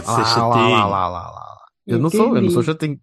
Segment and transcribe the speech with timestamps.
[0.00, 0.74] Deixa de ser olá, chatinho.
[0.76, 1.56] olá, olá, olá, olá.
[1.86, 2.98] Eu não sou, eu não sou chatinho.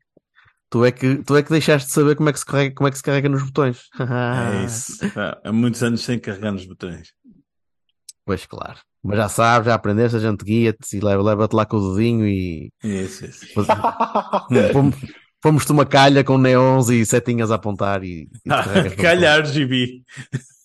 [0.69, 2.87] Tu é que, tu é que deixaste de saber como é que se carrega, como
[2.87, 3.81] é que se carrega nos botões.
[3.99, 4.99] É isso.
[5.43, 7.09] Há muitos anos sem carregar nos botões.
[8.25, 8.79] Pois claro.
[9.03, 12.25] Mas já sabes, já aprendeste, a gente guia-te e leva- leva-te lá com o dedinho
[12.25, 13.45] e Isso, isso.
[14.71, 14.95] Fomos-
[15.43, 18.49] Fomos-te uma calha com neons e setinhas a apontar e, e
[18.95, 19.43] Calhar.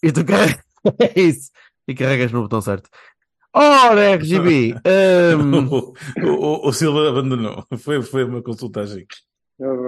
[0.03, 0.61] E tu carregas.
[1.01, 1.51] É isso.
[1.89, 2.89] E carregas no botão certo.
[3.59, 4.75] Ora, RGB.
[5.37, 5.95] hum, O,
[6.31, 7.65] o, o Silva abandonou.
[7.79, 9.07] Foi, foi uma consultagem.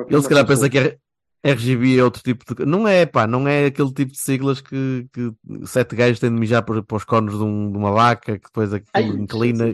[0.08, 0.98] ele se calhar pensa que R-
[1.44, 2.66] RGB é outro tipo de.
[2.66, 5.32] Não é, pá, não é aquele tipo de siglas que, que
[5.66, 8.44] sete gajos têm de mijar para, para os cornos de, um- de uma vaca que
[8.46, 9.72] depois aquilo inclina.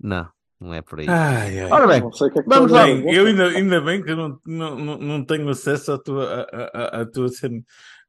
[0.00, 0.28] Não,
[0.60, 1.06] não é por aí.
[1.08, 1.70] Ai, ai.
[1.70, 2.84] Ora bem, é que vamos lá.
[2.84, 6.24] Bem, eu ainda, ainda bem que eu não, não, não, não tenho acesso à tua,
[6.52, 7.60] à, à, à tua cena,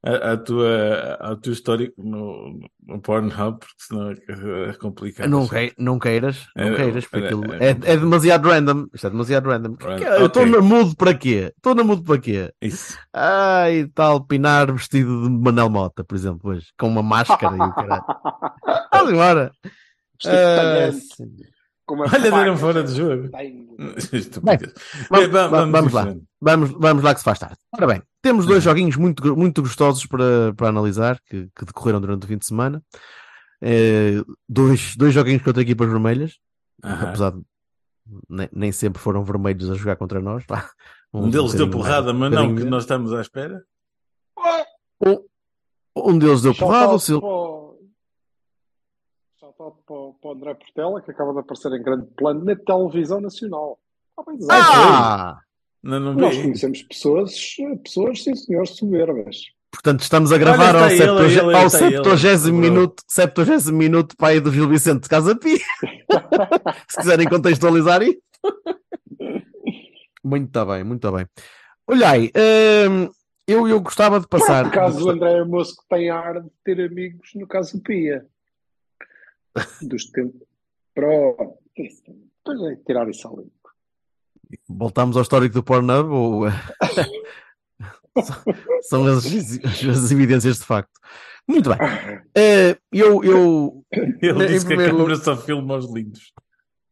[0.04, 5.28] à, à tua, ao teu histórico no, no Pornhub, porque senão é, é complicado.
[5.30, 8.86] Não, quei- não queiras, não É, queiras, porque é, aquilo é, é, é demasiado random.
[8.92, 9.76] Isto é demasiado random.
[9.76, 10.20] Que que é?
[10.20, 11.52] Eu estou na mudo para quê?
[11.56, 12.52] Estou na mudo para quê?
[12.60, 12.98] Isso.
[13.12, 17.72] Ai, tal, Pinar vestido de Manel Mota, por exemplo, hoje, com uma máscara e o
[17.74, 18.04] caralho.
[18.92, 19.52] Vamos embora.
[20.26, 21.53] Ah, sim.
[21.86, 23.28] Com uma Olha, deram fora de jogo.
[24.42, 24.72] Vamos,
[25.10, 26.14] Bem, va- va- vamos em lá.
[26.40, 27.56] Vamos, vamos lá que se faz tarde.
[27.72, 28.50] Ora bem, temos Uhum.
[28.52, 32.46] dois joguinhos muito, muito gostosos para, para analisar, que, que decorreram durante o fim de
[32.46, 32.82] semana.
[33.62, 36.38] Eh, dois, dois joguinhos contra equipas vermelhas,
[36.82, 37.08] Aham.
[37.08, 37.42] apesar de
[38.28, 40.44] nem, nem sempre foram vermelhos a jogar contra nós.
[40.44, 40.70] pá.
[41.12, 43.62] Um deles deu porrada, mas um não, que nós estamos à espera.
[45.00, 45.24] Um,
[45.96, 47.20] um deles deu porrada, o Shout-out Sil...
[49.70, 53.20] para para para o André Portela, que acaba de aparecer em grande plano na televisão
[53.20, 53.78] nacional.
[54.16, 54.38] Ah, bem.
[54.50, 55.38] Ah!
[55.82, 57.34] Não, não Nós conhecemos pessoas,
[57.82, 59.36] pessoas, sim senhores, soberbas.
[59.70, 62.52] Portanto, estamos a gravar ao, está ele, septuage- ele, ao está ele, 70 bro.
[62.54, 65.58] minuto, 70 minuto pai do Gil Vicente de Casa Pia.
[66.88, 68.18] Se quiserem contextualizar isso.
[70.22, 71.26] Muito bem, muito bem.
[71.86, 72.30] Olhai,
[72.88, 73.10] hum,
[73.46, 74.64] eu, eu gostava de passar.
[74.70, 78.24] Por acaso o André é moço que tem ar de ter amigos no caso Pia.
[79.82, 80.40] Dos tempos.
[80.94, 81.58] Pronto.
[81.76, 83.50] Depois é tirar isso ali.
[84.68, 86.42] Voltamos ao histórico do Pornhub ou
[88.82, 90.92] são as, as evidências de facto.
[91.48, 91.78] Muito bem.
[92.34, 96.32] Eh, eu, eu, Ele disse que a câmera só filma os lindos.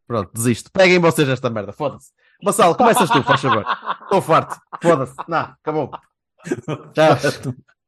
[0.06, 0.70] Pronto, desisto.
[0.72, 2.10] Peguem vocês esta merda, foda-se.
[2.42, 3.64] Bassal, começas tu, faz favor.
[4.02, 5.14] Estou farto, foda-se.
[5.28, 5.90] Não, acabou.
[6.94, 7.16] Já.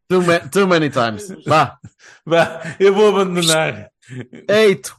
[0.09, 1.29] Too, ma- too many times.
[1.45, 1.79] Vá.
[2.25, 3.91] Vá, eu vou abandonar.
[4.49, 4.97] Eito.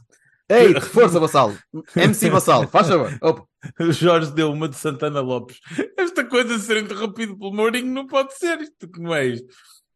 [0.48, 1.52] Eito, força, Bassal.
[1.96, 3.16] MC Bassal, faz favor.
[3.20, 3.44] Opa.
[3.80, 5.58] O Jorge deu uma de Santana Lopes.
[5.98, 8.60] Esta coisa de ser interrompido pelo Mourinho não pode ser.
[8.60, 9.46] Isto que não é isto.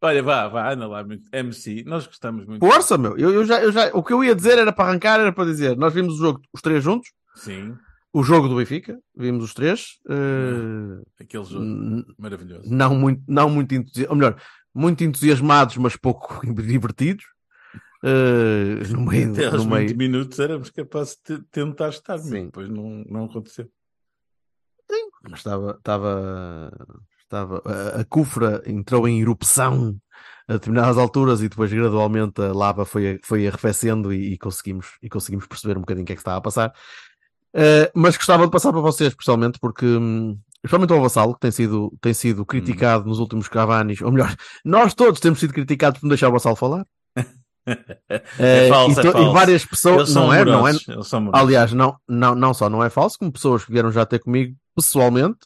[0.03, 1.84] Olha, vá, vá, anda lá, MC.
[1.87, 2.66] Nós gostamos muito.
[2.66, 3.16] Força, meu.
[3.16, 5.44] Eu, eu já, eu já, o que eu ia dizer era para arrancar, era para
[5.44, 5.77] dizer.
[5.77, 7.10] Nós vimos o jogo, os três juntos.
[7.37, 7.77] Sim,
[8.12, 8.98] O jogo do Benfica.
[9.16, 9.98] Vimos os três.
[10.09, 11.65] eh, aquele jogo
[12.19, 12.62] maravilhoso.
[12.69, 14.37] não muito, não muito entusiasmados, ou melhor,
[14.75, 17.25] muito entusiasmados, mas pouco divertidos.
[18.02, 22.16] Eh, no meio, Até aos no 20 meio, minutos éramos capazes de te- tentar estar,
[22.16, 22.46] mas Sim.
[22.46, 23.70] depois não, não aconteceu.
[25.22, 26.72] mas estava, estava,
[27.22, 29.96] estava a, a cufra entrou em erupção
[30.48, 35.08] a determinadas alturas e depois gradualmente a lava foi, foi arrefecendo e, e conseguimos, e
[35.08, 36.74] conseguimos perceber um bocadinho o que é que estava a passar.
[37.54, 41.50] Eh, mas gostava de passar para vocês, pessoalmente, porque hum, especialmente o Vassalo, que tem
[41.50, 44.34] sido, tem sido criticado nos últimos Cavanis, ou melhor,
[44.64, 46.86] nós todos temos sido criticados por não deixar o Vassalo falar.
[47.66, 49.33] É Eh, falso, e, é e falso.
[49.33, 50.72] várias pessoas, não é, não é.
[51.33, 54.57] Aliás, não, não, não só não é falso, como pessoas que vieram já ter comigo
[54.74, 55.39] pessoalmente,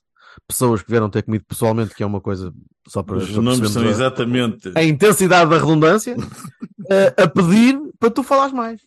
[0.46, 2.52] pessoas que vieram ter comigo pessoalmente, que é uma coisa
[2.88, 4.70] só para, Os nomes são a, exatamente.
[4.74, 6.16] a intensidade da redundância,
[6.90, 8.80] eh, a pedir para tu falares mais,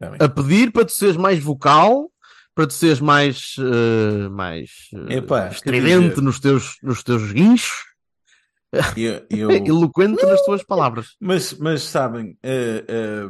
[0.00, 2.08] Tá a pedir para tu seres mais vocal,
[2.54, 4.70] para tu seres mais, eh, mais
[5.08, 7.84] Epá, quer estridente nos teus, nos teus guinchos,
[8.96, 11.14] Eu- eu- eloquente nas tuas palavras.
[11.20, 13.28] Mas, mas sabem, eh, eh,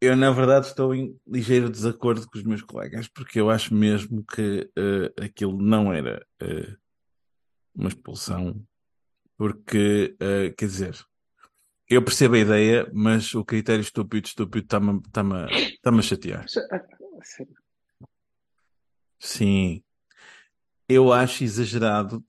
[0.00, 4.24] eu na verdade estou em ligeiro desacordo com os meus colegas, porque eu acho mesmo
[4.24, 6.24] que eh, aquilo não era
[7.74, 8.62] uma expulsão,
[9.36, 10.16] porque,
[10.56, 10.96] quer dizer,
[11.90, 16.46] eu percebo a ideia, mas o critério estúpido, estúpido está-me está-me a- está-me a chatear.
[19.18, 19.82] Sim.
[20.88, 22.22] Eu acho exagerado,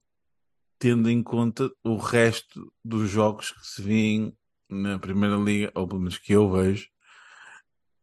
[0.77, 4.37] tendo em conta o resto dos jogos que se vêem
[4.69, 6.89] na Primeira Liga, ou pelo menos que eu vejo,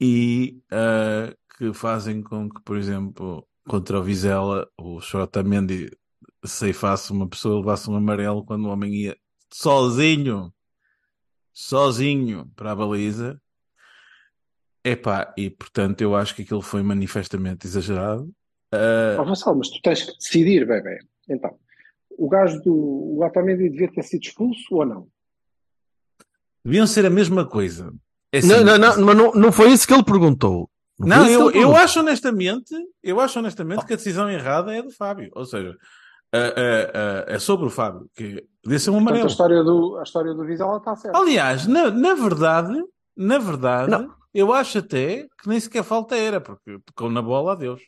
[0.00, 5.90] e ah, que fazem com que, por exemplo, contra o Vizela, o Otamendi
[6.44, 9.16] ceifasse uma pessoa, levasse um amarelo quando o homem ia
[9.52, 10.52] sozinho,
[11.52, 13.40] sozinho para a baliza.
[14.84, 18.28] Epá, e portanto eu acho que aquilo foi manifestamente exagerado.
[18.72, 20.98] Ah, Ó, Vassal, mas tu tens que decidir, bebê.
[21.28, 21.56] Então,
[22.18, 25.08] o gajo do o Otamendi devia ter sido expulso ou não?
[26.64, 27.92] Deviam ser a mesma coisa.
[28.32, 30.70] É assim, Não, não, não, mas não, não foi isso que ele perguntou.
[30.98, 34.90] Não, que eu, eu acho honestamente, eu acho honestamente que a decisão errada é do
[34.90, 35.30] Fábio.
[35.34, 35.76] Ou seja,
[36.32, 36.54] ah,
[36.94, 40.32] ah, é sobre o Fábio, que devia ser um Portanto, a história do, a história
[40.32, 41.18] do Vizela está certa.
[41.18, 42.82] Aliás, na, na verdade,
[43.16, 44.14] na verdade, Não.
[44.32, 47.82] eu acho até que nem sequer falta era, porque tocou na bola a Deus.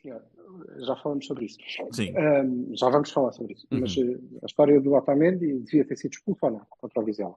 [0.79, 1.59] Já falamos sobre isso.
[1.93, 2.17] Sim.
[2.17, 3.67] Ahm, já vamos falar sobre isso.
[3.71, 3.81] Uhum.
[3.81, 7.35] Mas eh, a história do Otamendi devia ter sido expulso ou não contra o Vizela?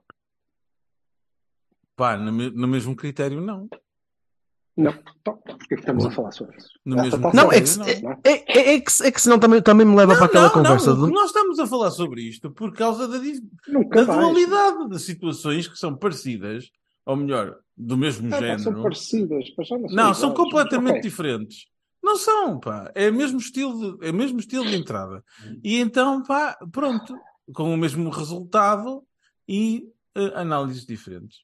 [1.96, 3.68] Pá, no, me- no mesmo critério, não.
[4.76, 4.92] Não.
[5.20, 6.68] Então, porquê que estamos a falar sobre isso?
[6.84, 8.20] No Essa mesmo está Não, é que, não é?
[8.24, 10.94] é, é, é que, é que senão também, também me leva para aquela não, conversa
[10.94, 11.12] não, de.
[11.12, 15.96] nós estamos a falar sobre isto por causa da, da dualidade de situações que são
[15.96, 16.70] parecidas,
[17.04, 18.82] ou melhor, do mesmo pá, são género.
[18.84, 19.44] parecidas.
[19.58, 21.02] mas não, Não, são completamente Ok.
[21.02, 21.66] diferentes.
[22.08, 22.90] Não são, pá.
[22.94, 25.22] É o mesmo estilo de, é o mesmo estilo de entrada.
[25.62, 27.14] E então, pá, pronto,
[27.52, 29.06] com o mesmo resultado
[29.46, 31.40] e eh, análises diferentes.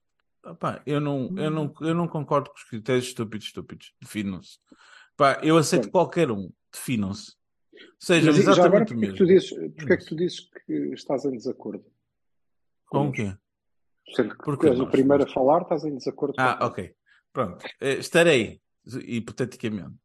[0.58, 3.94] Pá, eu não, eu não, eu não concordo com os critérios estúpidos, estúpidos.
[4.00, 4.58] Definam-se.
[5.18, 5.92] Pá, eu aceito Pronto.
[5.92, 6.50] qualquer um.
[6.72, 7.34] Definam-se.
[7.98, 9.74] Sejam Mas e- já agora, exatamente o mesmo.
[9.76, 11.84] porquê é que tu dizes que estás em desacordo?
[12.86, 13.36] Com o quê?
[14.16, 16.94] Sendo que Porque és o primeiro a falar, estás em desacordo Ah, ok.
[17.32, 17.64] Pronto.
[17.80, 18.62] Eh, estarei,
[19.06, 19.96] hipoteticamente.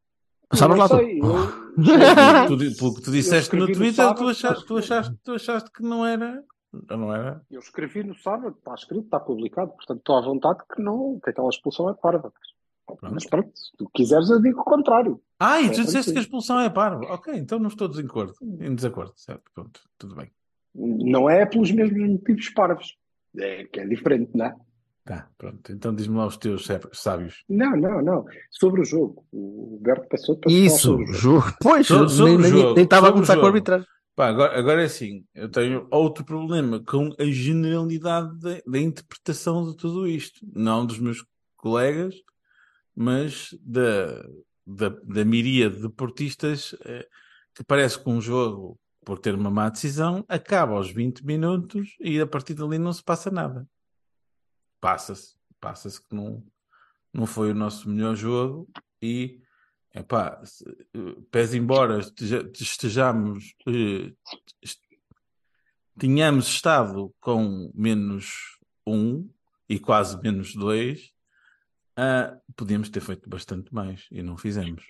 [0.52, 0.96] Sabes Não lá tu.
[0.96, 5.32] sei, Tu, pelo que tu disseste no no Twitter, sábado, tu, achaste, tu, achaste, tu
[5.32, 6.42] achaste que não era.
[6.88, 7.40] Não era?
[7.50, 11.30] Eu escrevi no sábado, está escrito, está publicado, portanto estou à vontade que não, que
[11.30, 12.32] aquela expulsão é parva.
[13.02, 15.20] Mas pronto, se tu quiseres eu digo o contrário.
[15.38, 16.12] Ah, e É, tu disseste sim.
[16.12, 17.04] que a expulsão é parva.
[17.14, 18.34] Ok, então não estou desacordo.
[18.42, 19.12] em desacordo.
[19.16, 20.30] Certo, pronto, tudo bem.
[20.74, 22.96] Não é pelos mesmos motivos parvos.
[23.36, 24.56] É que é diferente, não é?
[25.04, 25.72] Tá, pronto.
[25.72, 27.42] Então diz-me lá os teus sábios.
[27.48, 28.24] Não, não, não.
[28.50, 29.24] Sobre o jogo.
[29.32, 31.40] O Berto passou para falar Isso, sobre o jogo.
[31.46, 31.56] jogo.
[31.60, 33.86] Pois, So- sobre nem, o jogo, nem estava a começar com a arbitragem.
[34.14, 39.70] Pá, agora, agora é assim, eu tenho outro problema com a generalidade da, da interpretação
[39.70, 40.40] de tudo isto.
[40.54, 41.24] Não dos meus
[41.56, 42.14] colegas,
[42.94, 44.22] mas da,
[44.66, 47.06] da, da miríade de portistas eh,
[47.54, 52.20] que parece que um jogo, por ter uma má decisão, acaba aos 20 minutos e
[52.20, 53.66] a partir dali não se passa nada.
[54.80, 56.44] Passa-se, passa-se que não,
[57.12, 58.68] não foi o nosso melhor jogo
[59.02, 59.40] e
[59.92, 60.40] Epá,
[61.32, 64.12] pese embora esteja- estejamos, eh,
[65.98, 68.56] tínhamos estado com menos
[68.86, 69.28] um
[69.68, 71.12] e quase menos dois,
[71.96, 74.84] ah, podíamos ter feito bastante mais e não fizemos.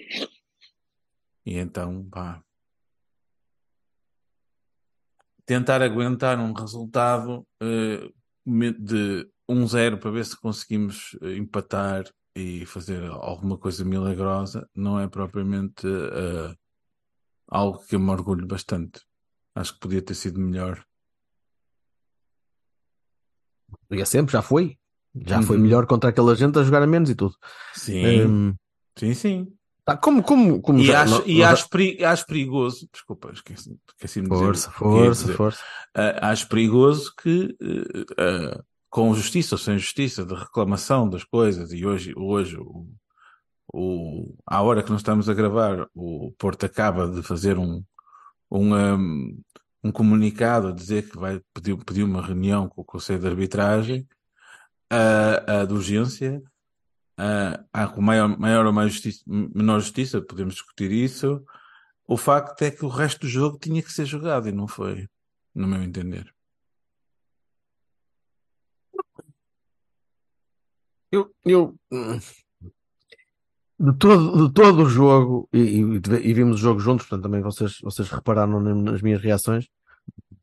[1.47, 2.45] E então, pá,
[5.47, 8.13] tentar aguentar um resultado eh,
[8.45, 8.77] me-
[9.55, 12.05] de 1-0 para ver se conseguimos eh, empatar
[12.35, 16.55] e fazer alguma coisa milagrosa não é propriamente eh,
[17.49, 19.01] algo que eu me orgulho bastante.
[19.55, 20.83] Acho que podia ter sido melhor.
[23.91, 24.77] É sempre, já foi.
[25.27, 25.63] Já foi Uhum.
[25.65, 27.35] melhor contra aquela gente a jogar a menos e tudo.
[27.75, 28.55] Sim, Hum,
[28.97, 29.53] sim, sim.
[29.85, 33.33] tá, como, como, como E, já- acho, nós- e nós- acho, peri- acho perigoso, desculpa,
[33.33, 34.45] esqueci, esqueci de dizer.
[34.45, 35.37] Força, força, dizer.
[35.37, 35.65] força.
[35.93, 37.57] Ah, acho perigoso que,
[38.17, 42.87] ah, com justiça ou sem justiça, de reclamação das coisas, e hoje, hoje o,
[43.73, 47.85] o, à hora que nós estamos a gravar, o Porto acaba de fazer um,
[48.51, 49.43] um, um,
[49.85, 54.09] um comunicado a dizer que vai pedir, pedir uma reunião com o Conselho de Arbitragem
[54.91, 56.43] ah, de urgência.
[57.73, 61.45] Há com maior, maior ou justiça, menor justiça, podemos discutir isso.
[62.09, 65.07] O facto é que o resto do jogo tinha que ser jogado e não foi,
[65.55, 66.35] no meu entender.
[71.13, 72.19] Eu, eu hum,
[73.79, 76.01] de todo, de todo o jogo, e, e-
[76.31, 79.67] e vimos o jogo juntos, portanto também vocês, vocês repararam na- nas minhas reações.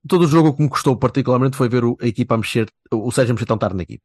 [0.08, 3.12] Todo o jogo que me custou particularmente foi ver o- a equipa a mexer, o
[3.12, 4.04] Sérgio mexer tão tarde na equipa.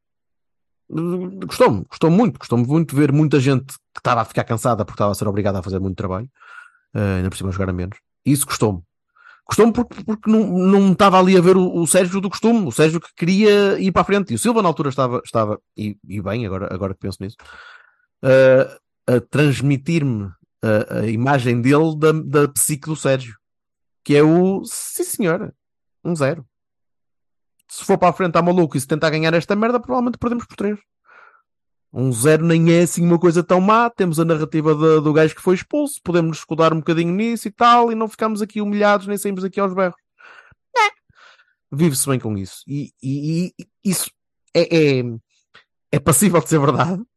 [0.91, 5.13] Gostou-me, gostou muito, gostou-me muito ver muita gente que estava a ficar cansada porque estava
[5.13, 6.29] a ser obrigada a fazer muito trabalho,
[6.95, 7.99] eh, ainda por cima a jogar a menos.
[8.27, 8.83] Isso gostou-me.
[9.53, 12.73] Custou-me porque, porque não, não estava ali a ver o, o Sérgio do costume, o
[12.73, 14.33] Sérgio que queria ir para a frente.
[14.33, 17.37] E o Silva na altura estava, estava e, e bem, agora, agora que penso nisso,
[18.25, 20.31] uh, a transmitir-me
[20.63, 23.37] a, a, imagem dele da, da psique do Sérgio,
[24.03, 25.55] que é o sim senhora,
[26.03, 26.47] um zero.
[27.69, 30.47] Se for para a frente, está maluco e se tentar ganhar esta merda, provavelmente perdemos
[30.47, 30.79] por três.
[31.93, 33.91] Um zero nem é assim uma coisa tão má.
[33.91, 36.01] Temos a narrativa de, do gajo que foi expulso.
[36.03, 37.93] Podemos escudar um bocadinho nisso e tal.
[37.93, 40.01] E não ficamos aqui humilhados, nem saímos aqui aos berros.
[40.75, 40.91] É.
[41.71, 42.63] Vive-se bem com isso.
[42.67, 44.11] E, e, e isso
[44.55, 45.05] é, é,
[45.93, 47.03] é, passível de ser verdade.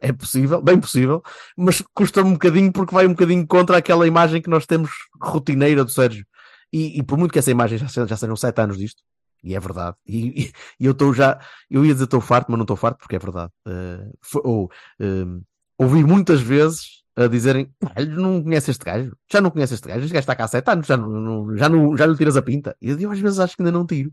[0.00, 1.22] É, é, possível, bem possível.
[1.54, 4.90] Mas custa-me um bocadinho porque vai um bocadinho contra aquela imagem que nós temos
[5.20, 6.26] rotineira do Sérgio.
[6.72, 9.02] E, e por muito que essa imagem já, já sejam sete anos disto,
[9.42, 9.96] e é verdade.
[10.06, 11.38] E, e, eu estou já,
[11.70, 13.52] eu ia dizer estou farto, mas não estou farto porque é verdade.
[13.66, 15.44] Uh, foi, ou uh,
[15.78, 17.72] ouvi muitas vezes a dizerem:
[18.08, 20.86] não conhece este gajo, já não conhece este gajo, este gajo está cá há anos,
[20.86, 22.76] já não, não, já não, já lhe tiras a pinta.
[22.80, 24.12] E eu, às vezes acho que ainda não tiro.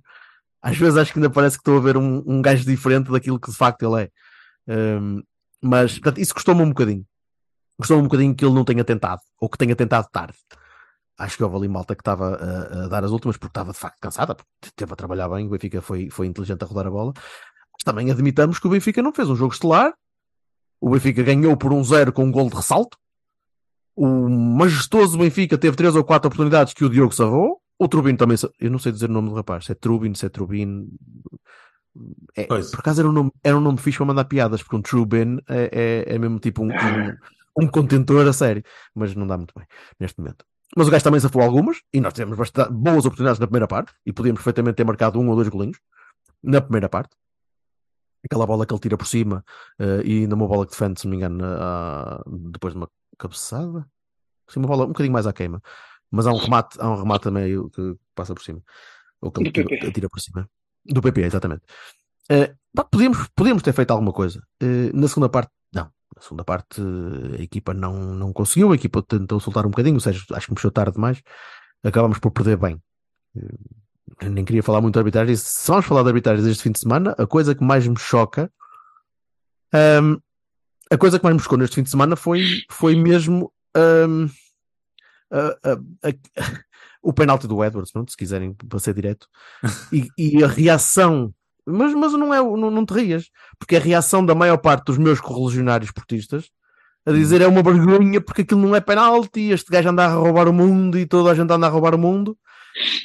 [0.61, 3.39] Às vezes acho que ainda parece que estou a ver um, um gajo diferente daquilo
[3.39, 4.09] que de facto ele é.
[4.99, 5.21] Um,
[5.61, 7.05] mas, portanto, isso custou-me um bocadinho.
[7.77, 10.37] Custou-me um bocadinho que ele não tenha tentado, ou que tenha tentado tarde
[11.17, 13.77] acho que houve ali malta que estava a, a, dar as últimas porque estava de
[13.77, 16.91] facto cansada, porque teve a trabalhar bem, o Benfica foi, foi inteligente a rodar a
[16.91, 17.13] bola.
[17.15, 19.93] Mas também admitamos que o Benfica não fez um jogo estelar.
[20.79, 22.97] O Benfica ganhou por um zero com um gol de ressalto.
[23.95, 27.61] O majestoso Benfica teve três ou quatro oportunidades que o Diogo salvou.
[27.77, 30.25] O Trubin também, eu não sei dizer o nome do rapaz, se é Trubin, se
[30.25, 30.89] é Trubin.
[32.35, 34.81] É, por acaso era um, nome, era um nome fixe para mandar piadas, porque um
[34.81, 39.37] Trubin é, é, é mesmo tipo um, um, um contentor a sério, mas não dá
[39.37, 39.65] muito bem
[39.99, 40.45] neste momento.
[40.75, 43.93] Mas o gajo também safou algumas, e nós tivemos bastante, boas oportunidades na primeira parte,
[44.05, 45.79] e podíamos perfeitamente ter marcado um ou dois golinhos
[46.43, 47.15] na primeira parte.
[48.25, 49.45] Aquela bola que ele tira por cima,
[49.79, 53.87] uh, e numa bola que defende, se não me engano, uh, depois de uma cabeçada.
[54.49, 55.61] Sim, uma bola um bocadinho mais à queima.
[56.11, 58.61] Mas há um remate, há um remate meio que passa por cima.
[59.21, 60.49] Ou que ele tira, tira, por cima.
[60.85, 61.63] Do PP, exatamente.
[62.31, 64.43] Uh, podíamos, podíamos ter feito alguma coisa.
[64.61, 65.51] Uh, na segunda parte,
[66.25, 66.81] segunda parte,
[67.37, 70.53] a equipa não, não conseguiu, a equipa tentou soltar um bocadinho, ou seja, acho que
[70.53, 71.21] mexeu tarde demais.
[71.83, 72.81] Acabamos por perder bem.
[74.21, 75.35] Eu nem queria falar muito de arbitragem.
[75.35, 78.51] Se vamos falar de arbitragem este fim de semana, a coisa que mais me choca,
[80.01, 80.19] um,
[80.91, 84.27] a coisa que mais me chocou neste fim de semana foi, foi mesmo um,
[85.31, 86.13] a, a, a,
[87.01, 89.27] o penalti do Edwards, pronto, se quiserem para ser direto,
[89.91, 91.33] e, e a reação
[91.65, 94.97] mas, mas não, é, não, não te rias, porque a reação da maior parte dos
[94.97, 96.49] meus correligionários portistas
[97.05, 100.47] a dizer é uma vergonha porque aquilo não é penalti, este gajo anda a roubar
[100.47, 102.37] o mundo e toda a gente anda a roubar o mundo.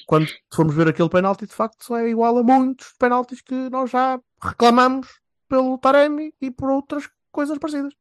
[0.07, 4.19] Quando formos ver aquele penalti, de facto, é igual a muitos penaltis que nós já
[4.43, 5.07] reclamamos
[5.49, 7.93] pelo Taremi e por outras coisas parecidas.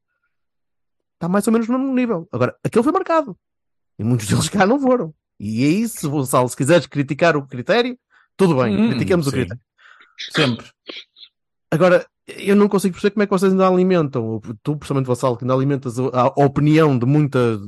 [1.16, 2.28] Está mais ou menos no mesmo nível.
[2.32, 3.38] Agora, aquele foi marcado.
[4.00, 5.13] E muitos deles cá não foram.
[5.38, 6.48] E é isso, Gonçalo.
[6.48, 8.00] Se quiseres criticar o critério,
[8.38, 9.30] tudo bem, hum, criticamos sim.
[9.30, 9.62] o critério.
[10.31, 10.67] Sempre.
[11.71, 15.43] Agora, eu não consigo perceber como é que vocês ainda alimentam, tu, pessoalmente, Vassal, que
[15.43, 17.59] ainda alimentas a, opinião de muita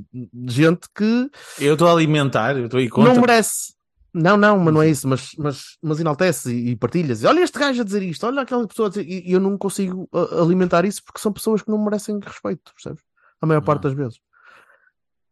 [0.48, 1.30] gente que.
[1.60, 3.14] Eu estou a alimentar, eu estou aí contra.
[3.14, 3.74] Não merece.
[4.14, 7.24] Não, não, mas não é isso, mas, mas, mas enaltece e, e partilhas.
[7.24, 9.08] Olha este gajo a dizer isto, olha aquela pessoa a dizer.
[9.08, 13.04] E, eu não consigo alimentar isso porque são pessoas que não merecem respeito, percebes?
[13.42, 14.20] A maior parte das vezes.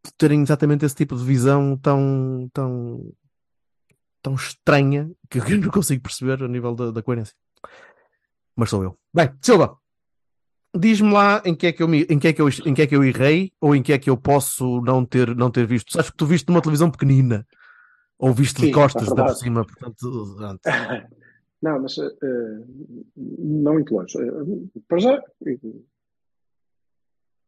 [0.02, 3.12] Por terem exatamente esse tipo de visão tão, tão,
[4.22, 7.36] tão estranha que eu não consigo perceber a nível da, da coerência.
[8.56, 8.98] Mas sou eu.
[9.14, 9.78] Bem, Silva,
[10.76, 12.82] diz-me lá em que, é que eu me, em, que é que eu, em que
[12.82, 15.66] é que eu errei ou em que é que eu posso não ter, não ter
[15.66, 16.00] visto.
[16.00, 17.46] Acho que tu viste numa televisão pequenina
[18.18, 20.60] ou viste Sim, de costas, é da cima, portanto.
[21.62, 22.12] Não, mas uh,
[23.18, 24.18] não muito longe.
[24.18, 25.22] Uh, para já,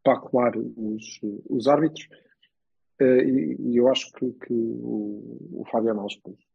[0.03, 2.09] para aclarar os, os árbitros,
[3.01, 6.50] uh, e, eu acho que, que o, o Fábio é expulso.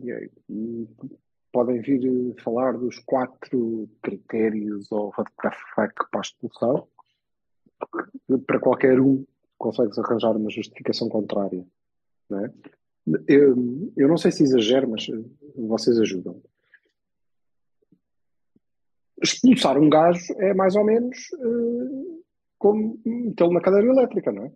[0.00, 0.88] E, e,
[1.52, 6.88] podem vir falar dos quatro critérios ou fact para a expulsão.
[8.46, 9.24] Para qualquer um,
[9.56, 11.64] consegues arranjar uma justificação contrária.
[12.28, 12.52] Não é?
[13.28, 15.06] eu, eu não sei se exagero, mas
[15.56, 16.40] vocês ajudam.
[19.22, 22.24] Expulsar um gajo é mais ou menos uh,
[22.58, 24.52] como metê-lo na cadeira elétrica, não é?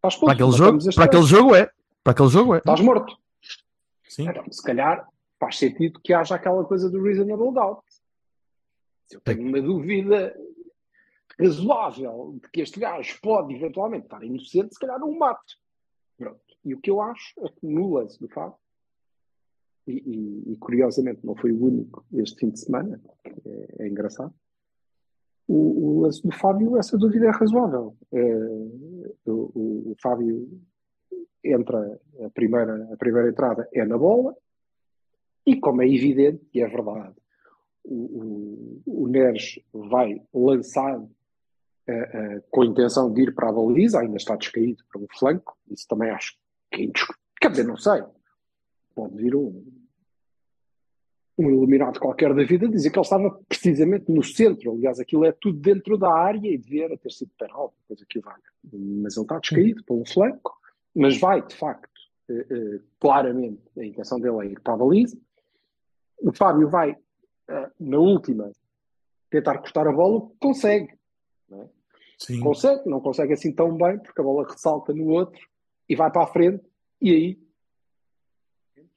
[0.00, 1.70] Para aquele, jogo, para aquele jogo é.
[2.02, 2.58] Para aquele jogo é.
[2.58, 3.16] Estás morto.
[4.08, 4.28] Sim.
[4.28, 5.06] Então, se calhar
[5.38, 7.82] faz sentido que haja aquela coisa do reasonable doubt.
[9.06, 10.34] Se eu tenho uma dúvida
[11.38, 15.54] razoável de que este gajo pode eventualmente estar inocente, se calhar não o mato.
[16.16, 16.40] Pronto.
[16.64, 18.56] E o que eu acho é que no lance do Fábio,
[19.86, 24.34] e, e, e, curiosamente não foi o único este fim de semana, é, é engraçado,
[25.46, 27.96] o, o, lance do Fábio, essa dúvida é razoável.
[28.12, 28.34] É,
[29.26, 30.60] o, o, Fábio
[31.52, 34.34] entra a primeira, a primeira entrada é na bola,
[35.44, 37.14] e como é evidente, e é verdade,
[37.84, 43.52] o, o, o Neres vai lançar uh, uh, com a intenção de ir para a
[43.52, 46.36] baliza, ainda está descaído para o flanco, isso também acho
[46.70, 47.22] que é indiscutível.
[47.40, 48.02] Quer dizer, não sei.
[48.94, 49.64] Pode vir um,
[51.38, 54.72] um iluminado qualquer da vida dizer que ele estava precisamente no centro.
[54.72, 58.40] Aliás, aquilo é tudo dentro da área e devia ter sido penal, coisa que vai.
[58.72, 60.55] Mas ele está descaído para um flanco,
[60.96, 61.90] mas vai, de facto,
[62.30, 62.34] uh,
[62.76, 65.16] uh, claramente, a intenção dele é ir para a baliza.
[66.18, 68.50] O Fábio vai, uh, na última,
[69.30, 70.98] tentar cortar a bola, consegue.
[71.48, 71.68] Não é?
[72.18, 72.40] Sim.
[72.40, 75.40] Consegue, não consegue assim tão bem, porque a bola ressalta no outro
[75.88, 76.64] e vai para a frente,
[77.00, 77.38] e aí,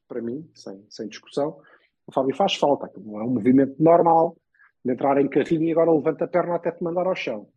[0.08, 1.60] para mim, sem, sem discussão,
[2.08, 2.90] o Fábio faz falta.
[2.98, 4.38] Não é um movimento normal
[4.84, 7.48] de entrar em carrinho e agora levanta a perna até te mandar ao chão.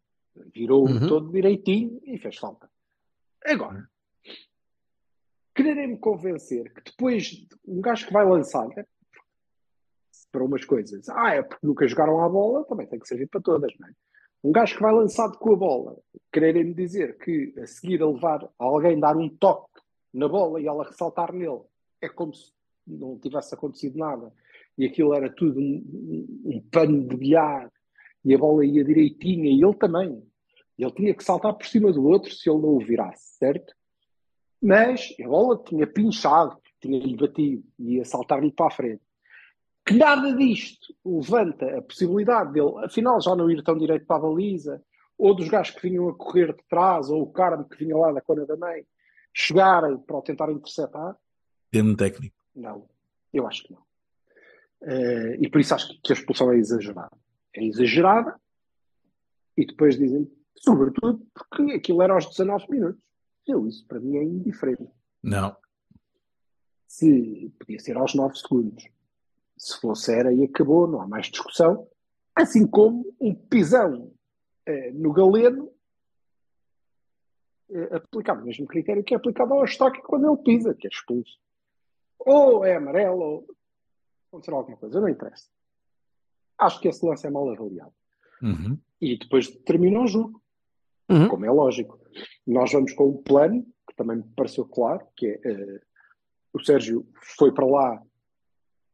[0.52, 1.06] Virou Uhum.
[1.06, 2.68] todo direitinho e fez falta.
[3.44, 3.88] Agora,
[5.54, 8.84] quererem-me convencer que depois um gajo que vai lançar né,
[10.30, 13.40] para umas coisas, ah, é porque nunca jogaram à bola, também tem que servir para
[13.40, 13.92] todas, não é?
[14.44, 15.96] Um gajo que vai lançado com a bola,
[16.32, 19.80] quererem-me dizer que a seguir a levar alguém dar um toque
[20.12, 21.60] na bola e ela ressaltar nele,
[22.00, 22.52] é como se
[22.84, 24.32] não tivesse acontecido nada
[24.76, 27.70] e aquilo era tudo um, um, um pano de bilhar
[28.24, 30.22] e a bola ia direitinha e ele também.
[30.78, 33.72] Ele tinha que saltar por cima do outro se ele não o virasse, certo?
[34.62, 39.02] Mas a bola tinha pinchado, tinha-lhe batido e ia saltar-lhe para a frente.
[39.84, 44.20] Que nada disto levanta a possibilidade dele, afinal, já não ir tão direito para a
[44.20, 44.80] baliza,
[45.18, 48.12] ou dos gajos que vinham a correr de trás, ou o Carmo que vinha lá
[48.12, 48.86] da Cona da Mãe,
[49.34, 51.16] chegarem para o tentar interceptar.
[51.70, 52.36] Termo técnico.
[52.54, 52.86] Não,
[53.32, 53.80] eu acho que não.
[54.82, 57.16] Uh, e por isso acho que a expulsão é exagerada.
[57.54, 58.40] É exagerada
[59.56, 63.02] e depois dizem, sobretudo, porque aquilo era aos 19 minutos.
[63.46, 64.90] Eu, isso para mim é indiferente.
[65.22, 65.56] Não.
[66.86, 68.84] Se podia ser aos 9 segundos.
[69.56, 71.88] Se fosse era e acabou, não há mais discussão.
[72.34, 74.12] Assim como um pisão
[74.68, 75.70] uh, no galeno
[77.70, 80.90] uh, aplicado o mesmo critério que é aplicado ao estoque quando ele pisa, que é
[80.90, 81.38] expulso
[82.24, 83.46] ou é amarelo, ou
[84.28, 85.48] acontecer alguma coisa, não interessa.
[86.58, 87.92] Acho que esse lance é mal avaliado.
[88.42, 88.78] Uhum.
[89.00, 90.40] E depois termina o jogo,
[91.08, 91.28] Uhum.
[91.28, 91.98] como é lógico.
[92.46, 95.80] Nós vamos com um plano, que também me pareceu claro, que é uh,
[96.54, 98.02] o Sérgio foi para lá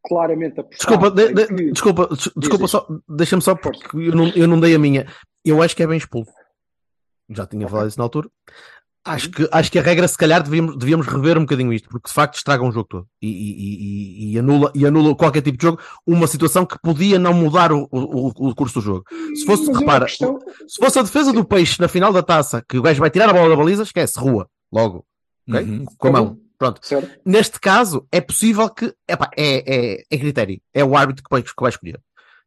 [0.05, 4.47] claramente a Desculpa, de, de, desculpa, des, desculpa só, deixa-me só, porque eu não, eu
[4.47, 5.07] não dei a minha.
[5.45, 6.33] Eu acho que é bem expulso.
[7.31, 7.71] Já tinha okay.
[7.71, 8.31] falado isso na altura.
[9.05, 12.09] Acho que, acho que a regra, se calhar, devíamos, devíamos rever um bocadinho isto, porque
[12.09, 15.57] de facto estraga um jogo todo e, e, e, e, anula, e anula qualquer tipo
[15.57, 19.05] de jogo, uma situação que podia não mudar o, o, o curso do jogo.
[19.35, 20.39] Se fosse, Mas repara, questão...
[20.67, 23.31] se fosse a defesa do peixe na final da taça, que o gajo vai tirar
[23.31, 25.07] a bola da baliza, esquece, rua, logo,
[25.49, 25.63] ok?
[25.63, 25.85] Uhum.
[25.97, 26.39] Com a mão.
[26.59, 26.81] Pronto.
[26.83, 27.21] Certo.
[27.25, 31.43] Neste caso, é possível que, epá, é, é, é critério, é o árbitro que vai,
[31.43, 32.01] que vai escolher.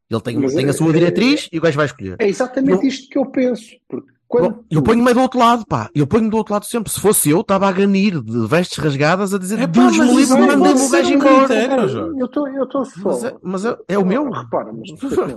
[0.10, 2.18] Ele tem, tem a sua diretriz e o gajo vai escolher.
[2.20, 2.84] É exatamente não...
[2.84, 4.63] isto que eu penso, porque quando...
[4.72, 5.89] Eu ponho-me do outro lado, pá.
[5.94, 6.89] Eu ponho-me do outro lado sempre.
[6.89, 10.39] Se fosse eu, estava a ganir de vestes rasgadas a dizer é, Deus me livre,
[10.39, 11.54] mandei-me o gajo embora.
[12.58, 13.02] Eu estou só.
[13.04, 14.30] Mas é, mas é, é o meu.
[14.30, 14.89] Repara, mas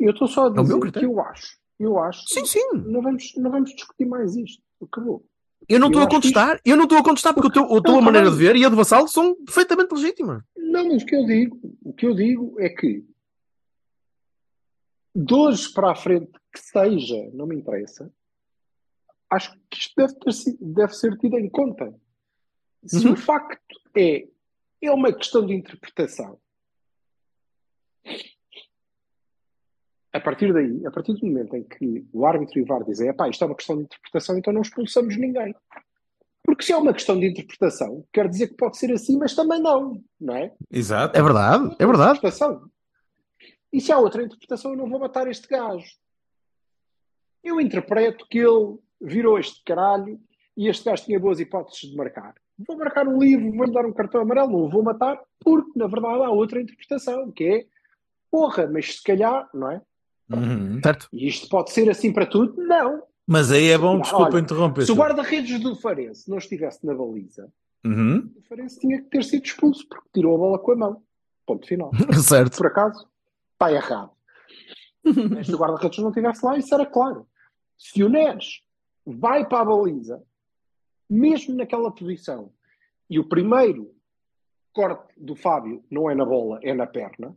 [0.00, 1.58] eu estou só a dizer é o meu que eu acho.
[1.78, 2.24] Eu acho.
[2.26, 2.66] Sim, sim.
[2.86, 4.62] Não vamos, não vamos discutir mais isto.
[4.82, 5.22] Acabou.
[5.68, 6.62] Eu não estou a contestar, isto...
[6.64, 8.76] eu não estou a contestar porque, porque a tua maneira de ver e a do
[8.76, 10.42] Vassalo são perfeitamente legítimas.
[10.56, 13.04] Não, mas o que eu digo, o que eu digo é que
[15.14, 18.10] de hoje para a frente que seja, não me interessa,
[19.30, 21.94] acho que isto deve, ter, deve ser tido em conta.
[22.86, 23.12] Se uhum.
[23.12, 24.26] o facto é,
[24.80, 26.40] é uma questão de interpretação,
[30.12, 33.14] a partir daí, a partir do momento em que o árbitro e o VAR dizem
[33.14, 35.54] pá, isto é uma questão de interpretação, então não expulsamos ninguém.
[36.42, 39.60] Porque se é uma questão de interpretação, quer dizer que pode ser assim, mas também
[39.60, 40.54] não, não é?
[40.70, 41.18] Exato.
[41.18, 42.20] É verdade, é verdade.
[43.72, 45.84] E se há outra interpretação, eu não vou matar este gajo.
[47.46, 50.18] Eu interpreto que ele virou este caralho
[50.56, 52.34] e este gajo tinha boas hipóteses de marcar.
[52.58, 55.86] Vou marcar um livro, vou-lhe dar um cartão amarelo, não o vou matar, porque na
[55.86, 57.66] verdade há outra interpretação, que é
[58.28, 59.80] porra, mas se calhar, não é?
[60.28, 60.80] Uhum.
[60.82, 61.08] Certo.
[61.12, 62.60] E isto pode ser assim para tudo?
[62.60, 63.04] Não.
[63.24, 64.84] Mas aí é bom, desculpa Olha, interromper.
[64.84, 67.48] Se o guarda-redes do Farense não estivesse na baliza,
[67.84, 68.28] uhum.
[68.36, 71.02] o Farense tinha que ter sido expulso, porque tirou a bola com a mão.
[71.46, 71.92] Ponto final.
[72.26, 72.56] certo.
[72.56, 73.06] Por acaso,
[73.52, 74.10] está errado.
[75.30, 77.24] Mas se o guarda-redes não estivesse lá, isso era claro.
[77.78, 78.60] Se o Neres
[79.04, 80.22] vai para a baliza,
[81.08, 82.50] mesmo naquela posição,
[83.08, 83.94] e o primeiro
[84.72, 87.34] corte do Fábio não é na bola, é na perna,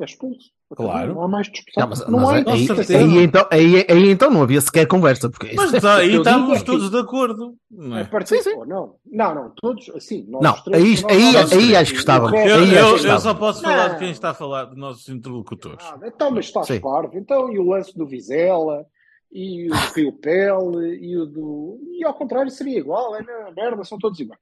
[0.00, 0.50] é expulso.
[0.76, 1.14] Claro.
[1.14, 1.80] Não há mais discussão.
[1.82, 5.30] Não, mas, não mas há aí, aí, então, aí, aí então não havia sequer conversa.
[5.30, 7.56] Porque Mas tá, aí estávamos é todos de acordo.
[7.70, 8.04] Não, A é?
[8.04, 8.54] partir- Sim, sim.
[8.58, 10.26] oh, não, não, não, todos assim.
[10.28, 12.26] nós Não, três, aí- nós aí- nós aí acho que estava.
[12.36, 13.20] Eu, Aí eu- que eu estava.
[13.20, 13.94] só posso falar Não.
[13.94, 15.86] de quem está a falar dos nossos interlocutores.
[15.86, 16.80] Ah, então, mas estás Sim.
[16.80, 17.16] parvo.
[17.16, 18.84] Então, e o lance do Vizela,
[19.30, 21.80] e o do Rio Pele, e o do.
[21.92, 24.40] E ao contrário, seria igual, é na merda, são todos iguais.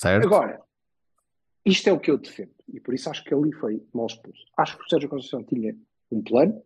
[0.00, 0.26] Certo?
[0.26, 0.60] Agora,
[1.64, 4.44] isto é o que eu defendo, e por isso acho que ali foi mal expulso.
[4.56, 5.76] Acho que o Sérgio Conceição tinha
[6.10, 6.62] um plano,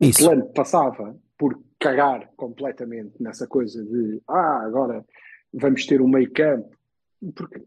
[0.00, 0.24] o Isso.
[0.24, 5.04] plano passava por cagar completamente nessa coisa de ah, agora
[5.52, 6.76] vamos ter um meio campo,
[7.34, 7.62] porque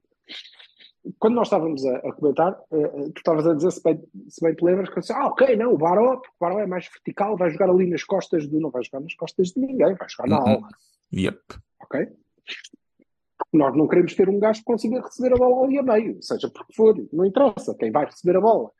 [1.19, 4.53] quando nós estávamos a, a comentar, eh, tu estavas a dizer, se bem, se bem
[4.55, 6.87] te lembras, que eu disse, ah, ok, não, o Baró, porque o Baró é mais
[6.87, 8.59] vertical, vai jogar ali nas costas do.
[8.59, 10.49] Não vai jogar nas costas de ninguém, vai jogar na Uhum.
[10.49, 10.67] aula,
[11.13, 11.39] Yep.
[11.81, 12.07] ok?
[13.51, 16.49] Nós não queremos ter um gajo que consiga receber a bola ali a meio, seja
[16.49, 18.71] porque for, não interessa, quem vai receber a bola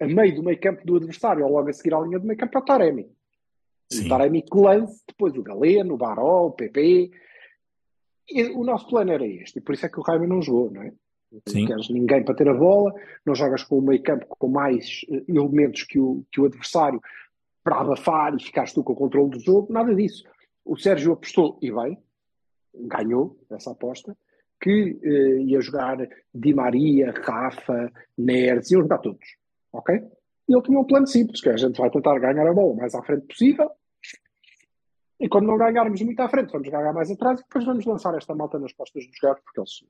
[0.00, 2.38] a meio do meio campo do adversário ou logo a seguir à linha do meio
[2.38, 3.06] campo é o Taremi.
[3.92, 4.06] Sim.
[4.06, 7.10] O Taremi que lance, depois o Galeno, o Baró, o PP.
[8.30, 10.70] E o nosso plano era este, e por isso é que o Raime não jogou,
[10.70, 10.92] não é?
[11.48, 11.60] Sim.
[11.60, 12.92] Não queres ninguém para ter a bola,
[13.24, 17.00] não jogas com o meio campo com mais eh, elementos que o, que o adversário
[17.62, 20.24] para abafar e ficares tu com o controle do jogo, nada disso.
[20.64, 21.98] O Sérgio apostou, e bem,
[22.74, 24.16] ganhou essa aposta,
[24.60, 25.98] que eh, ia jogar
[26.34, 29.36] Di Maria, Rafa, Neres, iam jogar todos,
[29.72, 30.02] ok?
[30.48, 32.72] E ele tinha um plano simples, que é, a gente vai tentar ganhar a bola
[32.72, 33.70] o mais à frente possível,
[35.18, 38.14] e quando não ganharmos muito à frente, vamos ganhar mais atrás, e depois vamos lançar
[38.16, 39.84] esta malta nas costas dos gajos, porque eles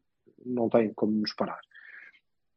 [0.44, 1.60] não têm como nos parar.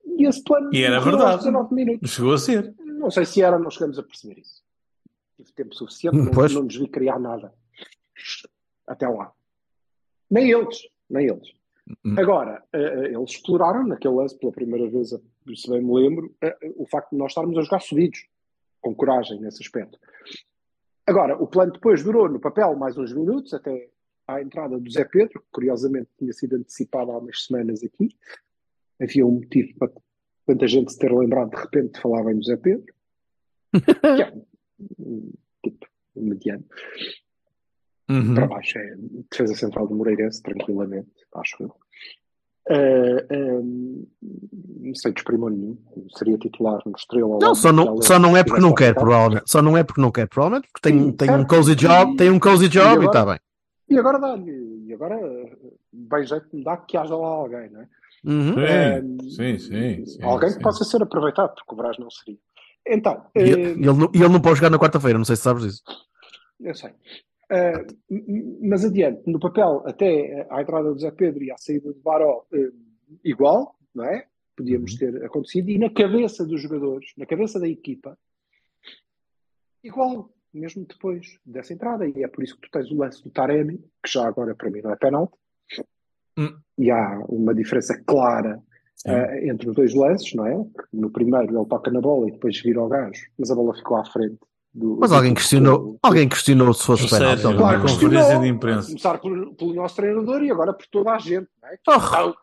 [0.05, 1.31] E esse plano E era verdade.
[1.33, 2.11] aos 19 minutos.
[2.11, 2.73] Chegou a ser.
[2.85, 4.61] Não sei se era, não chegamos a perceber isso.
[5.37, 6.53] Tive tempo suficiente, não, Pois.
[6.53, 7.53] não nos vi criar nada.
[8.87, 9.31] Até lá.
[10.29, 10.77] Nem eles,
[11.09, 11.49] nem eles.
[12.05, 12.15] Hum.
[12.17, 15.19] Agora, eh, eh, eles exploraram naquele lance pela primeira vez, eh,
[15.55, 16.33] se bem me lembro,
[16.77, 18.25] o facto de nós estarmos a jogar subidos,
[18.81, 19.99] com coragem nesse aspecto.
[21.05, 23.89] Agora, o plano depois durou no papel mais uns minutos, até
[24.27, 28.09] à entrada do Zé Pedro, que curiosamente tinha sido antecipado há umas semanas aqui.
[29.01, 29.91] Havia um motivo para
[30.45, 32.93] tanta gente se ter lembrado de repente de falar bem do Zé Pedro.
[33.73, 34.33] que é
[34.99, 35.31] um
[35.63, 36.65] tipo mediano.
[38.09, 38.35] Uhum.
[38.35, 38.95] Para baixo é
[39.31, 41.75] defesa central do Moreirense, tranquilamente, acho eu.
[42.69, 45.77] Eh, eh, sem desprimor nenhum,
[46.15, 47.37] seria titular no Estrela.
[47.41, 49.43] Não, só não, só não é porque não quer, provavelmente.
[49.47, 51.49] Só não é porque não quer, provavelmente porque tem, Sim, tem um certo.
[51.49, 53.39] cozy job, tem um cozy job e está bem.
[53.89, 55.57] E agora dá-lhe, e agora eh,
[55.91, 57.89] bem jeito me dá que haja lá alguém, não é?
[58.25, 58.53] Uhum.
[59.29, 60.57] Sim, sim, sim, sim, alguém sim.
[60.57, 62.37] que possa ser aproveitado, porque o Brás não seria.
[62.87, 65.35] Então, E eh, ele, ele não, e ele não pode jogar na quarta-feira, não sei
[65.35, 65.83] se sabes disso.
[66.61, 66.91] eu sei.
[67.51, 71.91] Eh, m- mas adiante, no papel, até à entrada do Zé Pedro e à saída
[71.91, 72.71] do Baró, eh,
[73.23, 74.27] igual, não é?
[74.55, 75.69] Podíamos ter acontecido.
[75.69, 78.17] E na cabeça dos jogadores, na cabeça da equipa,
[79.83, 82.07] igual, mesmo depois dessa entrada.
[82.07, 84.69] E é por isso que tu tens o lance do Taremi, que já agora para
[84.69, 85.33] mim não é penalti.
[86.37, 86.55] Hum.
[86.77, 88.59] E há uma diferença clara
[89.05, 90.55] eh, entre os dois lances, não é?
[90.91, 93.97] No primeiro ele toca na bola e depois vira ao gajo, mas a bola ficou
[93.97, 94.37] à frente.
[94.73, 97.41] Do, Mas do- alguém questionou, alguém questionou se fosse O penalti.
[97.43, 97.85] Claro, não.
[97.85, 98.87] com- conferência de imprensa.
[98.87, 101.47] Começar pelo, pelo nosso treinador e agora por toda a gente.
[101.61, 101.73] Não é?
[101.73, 101.75] Oh.
[101.81, 102.35] Então,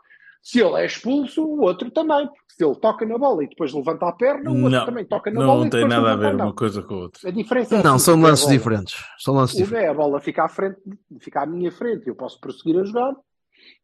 [0.43, 2.27] se ele é expulso, o outro também.
[2.27, 5.05] Porque se ele toca na bola e depois levanta a perna, o outro Não, também
[5.05, 6.47] toca na bola não tem nada a ver não.
[6.47, 7.29] uma coisa com a outra.
[7.29, 8.95] A diferença é Não, assim, são lances diferentes.
[9.19, 9.87] São lances diferentes.
[9.89, 10.79] é a bola fica à frente,
[11.21, 13.15] fica à minha frente e eu posso prosseguir a jogar.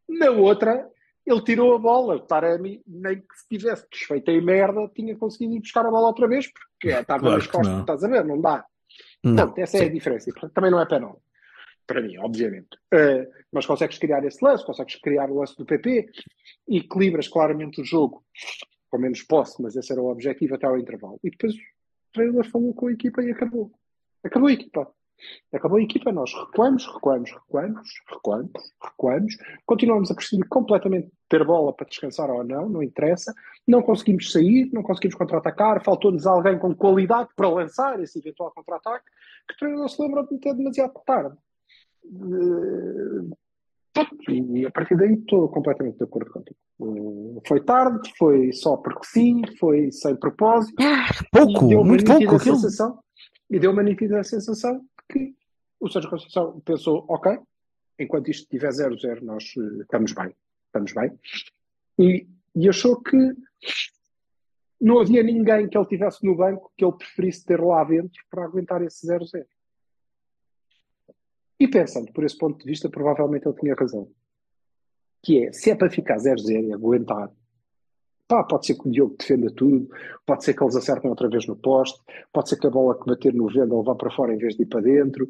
[0.09, 0.87] Na outra,
[1.25, 2.15] ele tirou a bola.
[2.15, 6.07] O Taremi, nem que se tivesse desfeito em merda, tinha conseguido ir buscar a bola
[6.07, 7.81] outra vez, porque estava Claro nas costas, não.
[7.81, 8.23] estás a ver?
[8.25, 8.63] Não dá.
[9.23, 9.35] Não.
[9.35, 10.29] Portanto, essa é a diferença.
[10.29, 11.21] E, portanto, também não é penal.
[11.87, 12.75] Para mim, obviamente.
[12.93, 16.09] Uh, mas consegues criar esse lance, consegues criar o lance do PP
[16.67, 18.23] equilibras claramente o jogo
[18.89, 21.19] com menos posse, mas esse era o objetivo até ao intervalo.
[21.23, 21.57] E depois o
[22.13, 23.71] treinador falou com a equipa e acabou.
[24.23, 24.91] Acabou a equipa.
[25.51, 28.51] Acabou a equipa, nós recuamos, recuamos, recuamos, recuamos,
[28.83, 33.33] recuamos, continuamos a prescindir completamente ter bola para descansar ou não, não interessa,
[33.67, 39.05] não conseguimos sair, não conseguimos contra-atacar, faltou-nos alguém com qualidade para lançar esse eventual contra-ataque,
[39.47, 41.35] que o treinador se lembrou de meter demasiado tarde.
[42.05, 43.37] Eh,
[44.29, 46.57] e a partir daí estou completamente de acordo contigo.
[46.81, 50.75] Eh, Foi tarde, foi só porque sim, foi sem propósito.
[51.31, 52.35] Pouco, deu uma muito pouco.
[52.35, 52.55] Aquilo.
[52.55, 52.99] sensação,
[53.49, 55.35] e deu uma nítida sensação que
[55.79, 57.37] o Sérgio Conceição pensou, ok,
[57.99, 60.35] enquanto isto tiver 0-0, nós eh, estamos bem,
[60.67, 61.11] estamos bem.
[61.99, 63.17] E, e achou que
[64.79, 68.45] não havia ninguém que ele tivesse no banco que ele preferisse ter lá dentro para
[68.45, 69.43] aguentar esse 0-0.
[71.59, 74.09] E pensando por esse ponto de vista, provavelmente ele tinha razão.
[75.23, 77.31] Que é, se é para ficar 0-0 e aguentar,
[78.27, 79.89] Pá, pode ser que o Diogo defenda tudo,
[80.25, 81.97] pode ser que eles acertem outra vez no poste,
[82.33, 84.63] pode ser que a bola que bater no venda vá para fora em vez de
[84.63, 85.29] ir para dentro.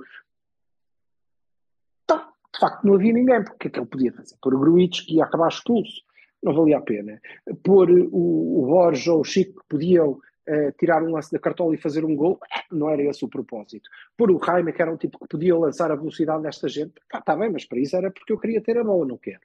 [2.03, 4.35] Então, de facto, não havia ninguém, porque o que é que ele podia fazer?
[4.41, 6.01] Pôr o Gruitch que ia acabar expulso,
[6.41, 7.21] não valia a pena.
[7.63, 11.75] Pôr o, o Borges ou o Chico que podiam eh, tirar um lance da cartola
[11.75, 13.89] e fazer um gol, eh, não era esse o propósito.
[14.15, 17.19] Pôr o Jaime, que era um tipo que podia lançar a velocidade desta gente, pá,
[17.19, 19.41] está bem, mas para isso era porque eu queria ter a bola, não quero.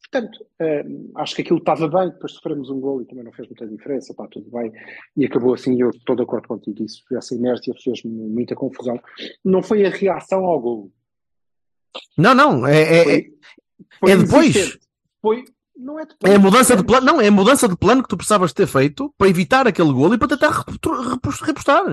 [0.00, 3.48] Portanto, eh, acho que aquilo estava bem, depois sofremos um gol e também não fez
[3.48, 4.72] muita diferença, está tudo bem,
[5.16, 8.98] e acabou assim, eu estou de acordo contigo, isso, essa inércia fez-me muita confusão.
[9.44, 10.92] Não foi a reação ao gol.
[12.16, 13.26] Não, não, é, é, Foi, é,
[14.00, 14.78] foi é depois.
[15.20, 15.44] Foi,
[15.78, 18.52] não é é a mudança de plano, não, é mudança de plano que tu precisavas
[18.52, 20.64] ter feito para evitar aquele golo e para tentar
[21.46, 21.84] repostar.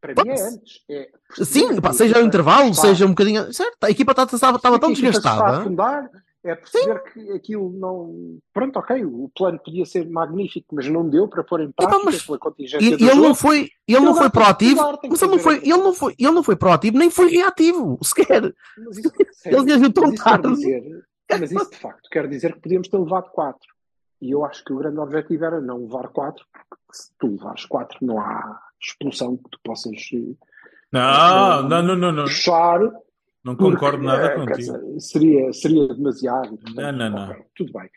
[0.00, 0.80] Para mim é antes.
[0.90, 1.08] É,
[1.44, 3.52] Sim, pá, seja o intervalo, Está- seja um bocadinho.
[3.52, 5.60] Certo, a equipa estava, estava, estava tão a equipa se está a desgastada.
[5.62, 6.10] afundar,
[6.44, 8.38] é perceber que aquilo não.
[8.52, 12.22] Pronto, ok, o plano podia ser magnífico, mas não deu para pôr em prática mas-
[12.22, 13.22] pela contingência E, ele jogo.
[13.22, 16.14] não foi, ele Ele não agora foi proativo, mas ele não foi, ele não foi,
[16.18, 18.52] ele não foi proativo, nem foi reativo, sequer.
[18.84, 19.12] Mas isso,
[19.44, 20.54] Ele reagiu tão mas isso quer tarde.
[20.56, 20.82] dizer,
[21.38, 23.58] mas isso de facto quer dizer que podíamos ter levado 4.
[24.20, 27.64] E eu acho que o grande objetivo era não levar 4, porque se tu levares
[27.66, 30.34] 4 não há expulsão que tu possas eh,
[30.92, 32.24] Não, não, não, não, não.
[32.24, 32.80] puxar.
[33.44, 34.56] Não porque, concordo nada eh, contigo.
[34.56, 36.56] dizer, seria, seria demasiado.
[36.56, 37.30] portanto, Não, não, não.
[37.32, 37.90] ok, tudo bem.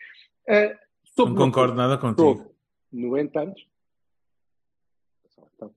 [0.48, 0.76] Eh,
[1.14, 2.36] sobre Não concordo nada contigo.
[2.38, 2.50] sobre,
[2.92, 3.62] No entanto,
[5.54, 5.72] então,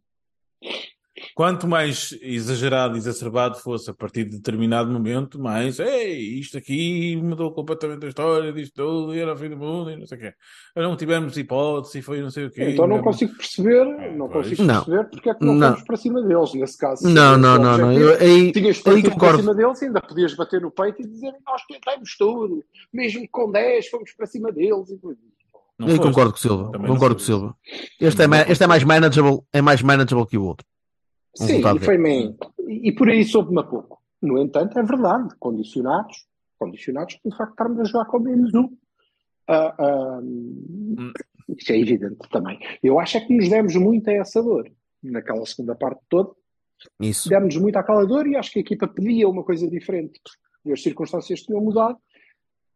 [1.39, 7.54] Quanto mais exagerado, exacerbado fosse a partir de determinado momento, mais, ei, isto aqui mudou
[7.54, 10.21] completamente a história disto tudo, e era o fim do mundo, e não sei o
[10.21, 10.34] quê.
[10.75, 12.71] Não tivemos hipótese, e foi não sei o quê.
[12.71, 14.49] então não Não- consigo perceber, Ah, não pois.
[14.49, 14.84] consigo Não.
[14.84, 15.67] perceber porque é que não, Não.
[15.69, 17.08] fomos para cima deles nesse caso.
[17.08, 17.93] Não, não, não, não.
[17.93, 19.39] Eu, aí, Tinhas aí partido para concordo.
[19.39, 23.49] cima deles e ainda podias bater no peito e dizer nós tentamos tudo, mesmo com
[23.49, 24.89] 10 fomos para cima deles.
[24.89, 24.99] E...
[25.80, 26.02] não Eu foste.
[26.02, 26.63] concordo com o Silva.
[26.73, 27.56] Também não Concordo com o Silva.
[28.02, 30.67] Este é, Também ma- não este é mais manageable, é mais manageable que o outro.
[31.39, 32.37] Um Sim, e foi bem.
[32.67, 34.01] E por aí soube-me a pouco.
[34.21, 38.69] No entanto, é verdade, condicionados, condicionados de facto estarmos a jogar com menos um.
[39.47, 40.21] Ah, ah,
[41.47, 42.59] isso é evidente também.
[42.83, 44.69] Eu acho é que nos demos muito a essa dor.
[45.01, 46.31] Naquela segunda parte toda,
[46.99, 47.29] Isso.
[47.29, 50.19] demos muito àquela dor e acho que a equipa pedia uma coisa diferente.
[50.65, 51.97] E as circunstâncias tinham mudado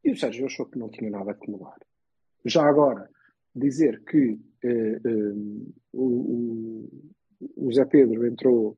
[0.04, 1.78] e o Sérgio achou que não tinha nada que mudar.
[2.46, 3.10] Já agora,
[3.56, 5.34] dizer que eh, eh,
[5.94, 6.90] o, o,
[7.56, 8.78] o Zé Pedro entrou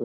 [0.00, 0.04] eh,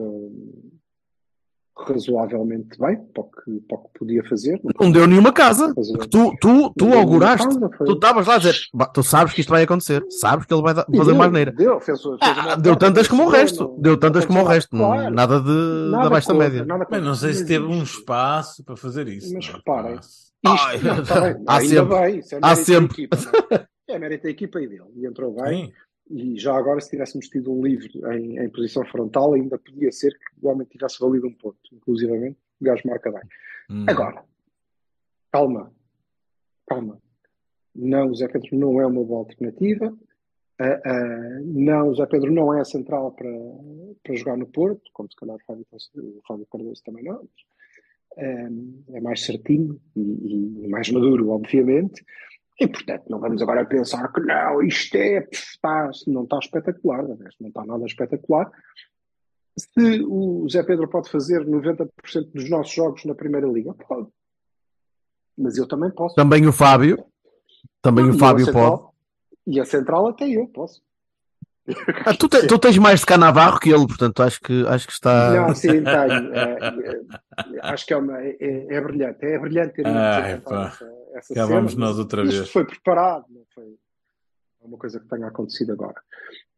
[1.80, 4.60] razoavelmente bem para o, que, para o que podia fazer.
[4.80, 5.72] Não deu nenhuma casa.
[5.74, 7.46] Fazer- Tu, tu, tu Não deu auguraste.
[7.46, 10.52] casa, Tu estavas lá a dizer, "Bah, tu sabes que isto vai acontecer, sabes que
[10.52, 11.52] ele vai dar- fazer deu, uma asneira.
[11.52, 14.48] Deu, fez, fez Ah, deu tantas como o resto, não- deu tantas não como o
[14.48, 14.94] resto, nada.
[14.94, 15.14] Claro.
[15.14, 16.86] nada de, Nada abaixo da contra, média.
[16.90, 19.32] Mas não sei se teve um espaço para fazer isso.
[19.34, 19.56] Mas não é?
[19.56, 19.94] reparem.
[19.98, 21.98] Isto, Ai, não, tá bem, há ainda sempre.
[22.00, 23.02] bem, isso é Há mérito da sempre.
[23.04, 23.68] equipa, não é?
[23.90, 24.84] É mérito da equipa e dele.
[24.96, 25.66] E entrou bem.
[25.66, 25.72] Sim.
[26.10, 30.10] E já agora, se tivéssemos tido um livro em, em posição frontal, ainda podia ser
[30.10, 31.58] que o homem tivesse valido um ponto.
[31.72, 33.22] Inclusivamente, o gajo marca bem.
[33.70, 33.84] Hum.
[33.88, 34.24] Agora,
[35.30, 35.72] calma.
[36.66, 37.00] Calma.
[37.74, 39.96] Não, o Zé Pedro não é uma boa alternativa.
[40.58, 43.30] Ah, ah, não, o Zé Pedro não é central para,
[44.02, 47.28] para jogar no Porto, como se calhar o Fábio, o Fábio Cardoso também não.
[48.16, 48.48] É,
[48.94, 52.04] é mais certinho e, e mais maduro, obviamente.
[52.60, 57.48] E, portanto, não vamos agora pensar que não, isto é, está, não está espetacular, não
[57.48, 58.50] está nada espetacular.
[59.56, 61.88] Se o Zé Pedro pode fazer 90%
[62.34, 64.08] dos nossos jogos na Primeira Liga, pode.
[65.36, 66.16] Mas eu também posso.
[66.16, 67.04] Também o Fábio,
[67.80, 68.88] também Não, o Fábio central- pode.
[69.46, 70.82] E a central até eu posso.
[72.06, 74.92] Ah, tu, te- tu tens mais de Canavarro que ele, portanto acho que, acho que
[74.92, 75.30] está.
[75.34, 75.84] Não, sim, tenho.
[76.34, 77.00] É, é,
[77.62, 79.24] acho que é, uma, é, é brilhante.
[79.24, 80.40] É brilhante ter Ai.
[81.14, 82.50] Essa, Cá cena, vamos nós outra isto vez.
[82.50, 83.76] foi preparado, não foi
[84.60, 85.94] é uma coisa que tenha acontecido agora.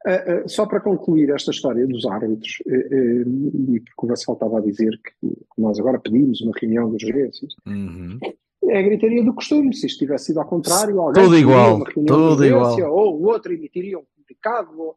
[0.06, 0.10] Ah,
[0.44, 3.24] ah, só para concluir esta história dos árbitros, eh,
[3.68, 7.54] e porque o Vassal estava a dizer que nós agora pedimos uma reunião de urgências,
[7.66, 8.18] Uhum.
[8.64, 9.74] é a gritaria do costume.
[9.74, 12.94] Se isto tivesse sido ao contrário, alguém Tudo igual, uma reunião tudo de urgência, igual.
[12.96, 14.80] ou o outro emitiria um comunicado.
[14.80, 14.96] Ou...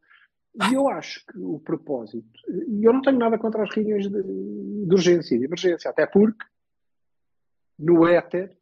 [0.69, 2.25] E eu acho que o propósito,
[2.69, 6.05] e eu não tenho nada contra as reuniões de, de urgência e de emergência, até
[6.05, 6.45] porque
[7.77, 8.55] no éter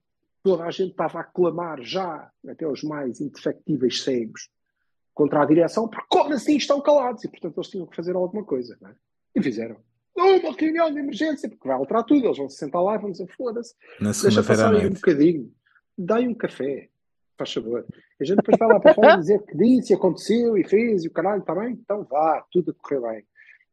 [0.43, 4.49] toda a gente estava a clamar já, até os mais indefectíveis cegos,
[5.13, 7.23] contra a direção, porque como assim estão calados?
[7.23, 8.95] E portanto eles tinham que fazer alguma coisa, não é?
[9.36, 9.77] E fizeram.
[10.15, 13.12] Uma reunião de emergência, porque vai alterar tudo, eles vão se sentar lá e vão
[13.12, 15.51] dizer, foda-se, Deixa passar aí um bocadinho.
[15.97, 16.89] Dá-lhe um café,
[17.38, 17.86] faz favor.
[18.19, 21.12] A gente depois vai lá para fora dizer que disse, aconteceu e fez e o
[21.12, 21.71] caralho, está bem?
[21.71, 23.25] Então vá, tudo a correr bem.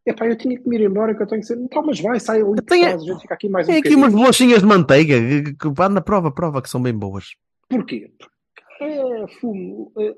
[0.08, 1.58] Epá, eu tinha que me ir embora que eu tenho que ser.
[1.58, 4.12] Então, mas vai, sai ali Tenho- a gente fica aqui mais um Tem aqui umas
[4.12, 7.34] bolachinhas de manteiga que, que vá na prova, prova que são bem boas.
[7.68, 8.10] Porquê?
[8.18, 9.92] Porque é fumo.
[9.98, 10.14] é,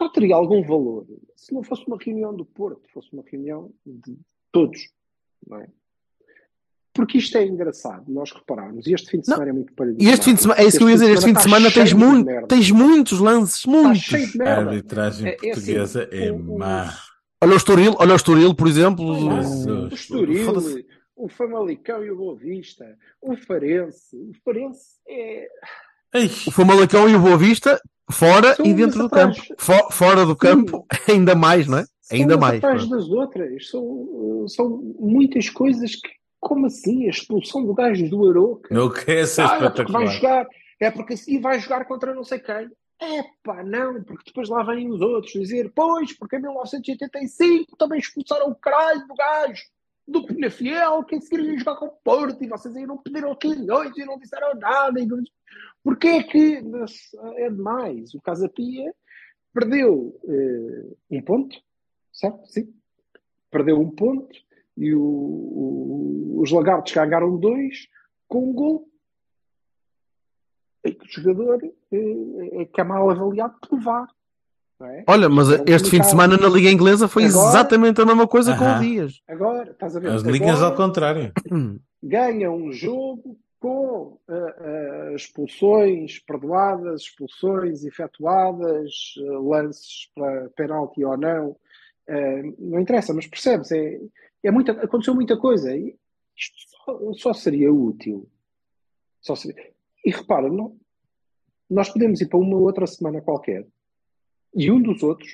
[0.00, 4.18] só teria algum valor se não fosse uma reunião do Porto, fosse uma reunião de
[4.50, 4.80] todos,
[5.46, 5.68] não é?
[6.94, 9.36] Porque isto é engraçado, nós repararmos, e este fim de Não.
[9.36, 11.24] semana é muito E este fim de semana, é isso que eu ia dizer, este
[11.24, 12.48] fim de semana tens, cheio de muito, merda.
[12.48, 14.02] tens muitos lances, Está muitos.
[14.02, 16.92] cheio de A arbitragem É- é assim, portuguesa é má.
[17.42, 19.04] Olha o Estoril, olha o Estoril, por exemplo.
[19.04, 19.42] Olha,
[19.90, 20.54] o Estoril,
[21.16, 24.16] o Famalicão e o Boa Vista, o Farense.
[24.16, 25.48] O Farense é.
[26.14, 29.36] Ei, O Famalicão e o Boa Vista, fora São e dentro do campo.
[29.58, 30.38] Fo- fora do Sim.
[30.38, 31.84] campo, ainda mais, não é?
[32.00, 32.58] São Ainda mais.
[32.58, 32.96] atrás pá.
[32.96, 33.68] das outras.
[33.68, 36.08] São, são muitas coisas que.
[36.40, 37.06] Como assim?
[37.06, 38.74] A expulsão do gajo do Aroca.
[38.74, 40.06] não quer ser Ah, é porque vai espetacular.
[40.08, 40.46] jogar.
[40.80, 42.68] É porque assim vai jogar contra não sei quem.
[43.04, 47.98] É pá, não, porque depois lá vêm os outros dizer, pois, porque em 1985 também
[47.98, 49.62] expulsaram o caralho do gajo
[50.06, 54.04] do Penafiel, que queria jogar com o Porto, e vocês aí não pediram quilhões e
[54.04, 55.00] não disseram nada.
[55.00, 55.08] E...
[55.82, 56.62] Porque é que
[57.36, 58.14] é demais?
[58.14, 58.94] O Casa Pia
[59.52, 61.56] perdeu eh, um ponto,
[62.12, 62.46] certo?
[62.46, 62.72] Sim.
[63.50, 64.36] Perdeu um ponto
[64.76, 67.88] e o- o- os lagartos ganharam dois
[68.28, 68.88] com um gol
[71.08, 71.58] jogador
[71.92, 74.08] eh, é que é mal avaliado por VAR.
[74.80, 75.04] Não é?
[75.06, 78.26] Olha, mas É este fim de semana na Liga Inglesa foi Agora- exatamente a mesma
[78.26, 78.78] coisa com o.
[78.80, 79.20] Dias.
[79.28, 80.10] Agora, estás a ver?
[80.10, 81.32] As linhas Agora ao contrário.
[82.02, 88.90] ganha um jogo com ah, ah, expulsões perdoadas, expulsões efetuadas,
[89.44, 91.56] lances para penalti ou não.
[92.58, 93.70] Não interessa, mas percebes?
[93.70, 94.00] É,
[94.42, 95.74] é muita, aconteceu muita coisa.
[95.76, 95.94] E
[96.36, 98.28] isto só, só seria útil.
[99.20, 99.70] Só seria-
[100.04, 100.76] E repara, não,
[101.70, 103.66] nós podemos ir para uma outra semana qualquer
[104.54, 105.30] e um dos outros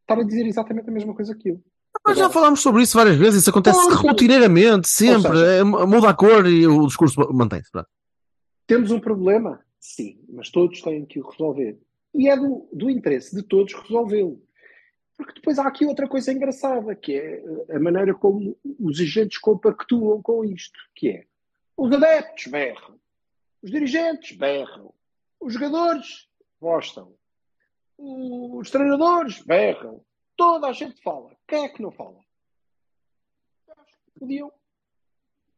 [0.00, 1.62] estar a dizer exatamente a mesma coisa que eu.
[2.06, 3.96] Nós já falámos sobre isso várias vezes, isso acontece Claro.
[4.08, 5.30] rotineiramente, sempre.
[5.32, 7.70] Seja- É, muda a cor e o discurso mantém-se.
[8.66, 9.60] Temos um problema?
[9.78, 11.78] Sim, mas todos têm que o resolver.
[12.14, 14.40] E é do, do interesse de todos resolvê-lo.
[15.16, 20.22] Porque depois há aqui outra coisa engraçada, que é a maneira como os agentes compactuam
[20.22, 21.24] com isto, que é
[21.76, 22.98] os adeptos berram,
[23.62, 24.92] os dirigentes berram,
[25.40, 26.28] os jogadores
[26.60, 27.14] gostam,
[27.96, 30.04] os treinadores berram,
[30.36, 31.36] toda a gente fala.
[31.46, 32.18] Quem é que não fala?
[33.68, 34.52] Acho que podiam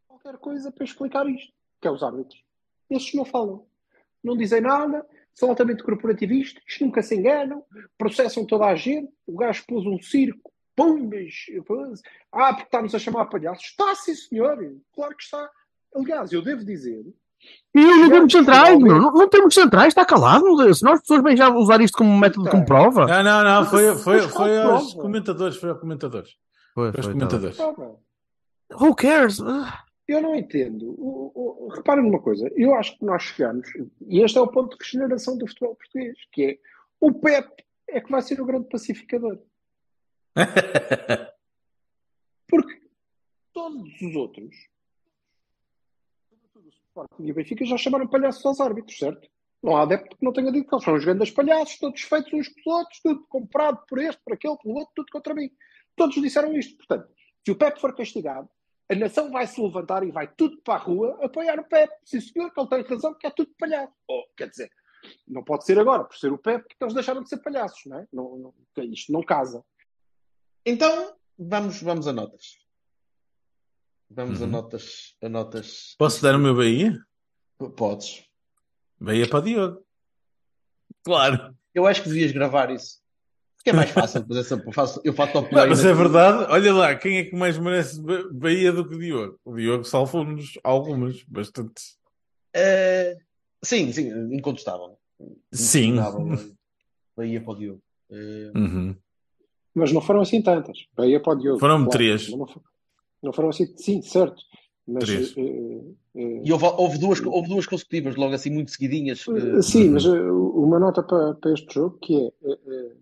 [0.07, 2.45] qualquer coisa para explicar isto, que é os árbitros.
[2.91, 3.67] Esses não falam,
[4.23, 7.65] não dizem nada, são altamente corporativistas, nunca se enganam,
[7.97, 9.13] processam toda a gente.
[9.27, 11.47] O gajo pôs um circo, pumbas,
[12.31, 13.65] ah, porque está-nos a chamar palhaços.
[13.65, 14.59] Está, sim, senhor,
[14.93, 15.51] claro que está.
[15.95, 17.05] Aliás, eu devo dizer,
[17.75, 20.75] E não Jogamos temos centrais, meu, não, não temos centrais, está calado.
[20.75, 23.05] Se nós pessoas bem já usar isto como método, como prova.
[23.07, 26.31] Não, não, não, foi, foi, foi aos comentadores, foi aos comentadores.
[26.73, 27.59] Foi, Foi aos tá comentadores.
[27.61, 27.97] "Ora,
[28.81, 29.41] Who cares?
[29.41, 30.95] Ah, Eu não entendo.
[30.99, 33.67] O, reparem numa coisa, eu acho que nós chegamos,
[34.07, 36.59] e este é o ponto de regeneração do futebol português, que é
[37.01, 37.49] o Pep
[37.89, 39.39] é que vai ser o grande pacificador.
[42.49, 42.81] Porque
[43.53, 44.55] todos os outros,
[46.65, 49.29] sobretudo o Sporting e o Benfica, já chamaram palhaços aos árbitros, certo?
[49.63, 52.33] Não há adepto que não tenha dito que eles são os grandes palhaços, todos feitos
[52.33, 55.51] uns com os outros, tudo comprado por este, por aquele, pelo outro, tudo contra mim.
[55.97, 56.77] Todos disseram isto.
[56.77, 57.09] Portanto,
[57.45, 58.49] se o Pep for castigado,
[58.91, 61.91] a nação vai se levantar e vai tudo para a rua apoiar o Pep.
[62.05, 63.95] Sim, senhor, que ele tem razão, que é tudo palhaço.
[64.07, 64.71] Ou, quer dizer,
[65.27, 67.99] não pode ser agora, por ser o Pep, que eles deixaram de ser palhaços, não
[67.99, 68.07] é?
[68.13, 69.65] Não, não, isto não casa.
[70.67, 72.59] Então, vamos, vamos a notas.
[74.15, 74.51] Vamos a Uhum.
[74.51, 75.15] notas.
[75.23, 75.95] A notas.
[75.99, 76.99] Posso dar o meu Bahia?
[77.77, 78.25] Podes.
[79.01, 79.87] Bahia para o Diogo.
[81.05, 81.55] Claro.
[81.75, 83.03] Eu acho que devias gravar isso.
[83.57, 84.21] Porque é mais fácil.
[84.21, 87.25] depois essa- eu faço, eu faço top Não, mas é verdade, olha lá, quem é
[87.25, 89.41] que mais merece Ba- Bahia do que o Diogo?
[89.45, 91.83] O Diogo salvou-nos algumas, bastante.
[92.55, 93.17] Eh,
[93.65, 94.99] sim, sim, incontestável.
[95.53, 95.95] Sim.
[95.95, 96.55] Incontestável.
[97.17, 97.83] Bahia para o Diogo.
[98.11, 98.97] Eh, Uhum.
[99.75, 100.79] Mas não foram assim tantas.
[100.95, 101.59] Bahia para o Diogo.
[101.59, 101.91] Foram claro.
[101.91, 102.29] três.
[102.31, 102.63] Não, fo-
[103.25, 104.41] não foram assim, sim, certo.
[104.87, 105.35] Mas, Três.
[105.37, 105.81] eh,
[106.17, 109.25] eh, E houve, houve duas, houve duas consecutivas, logo assim, muito seguidinhas.
[109.29, 109.93] eh, sim, Uhum.
[109.95, 112.93] mas uma nota para, para este jogo que é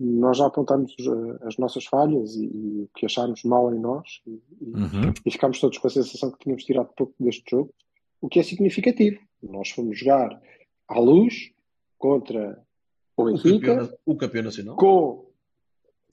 [0.00, 4.20] nós já apontamos eh, as nossas falhas e, e o que achámos mal em nós
[4.26, 5.12] e, e- Uhum.
[5.24, 7.72] e ficámos todos com a sensação que tínhamos tirado pouco deste jogo,
[8.20, 9.18] o que é significativo.
[9.42, 10.38] Nós fomos jogar
[10.88, 11.50] à luz
[11.98, 12.62] contra
[13.16, 14.76] o o, Benfica, campeão, o campeão nacional.
[14.76, 15.26] com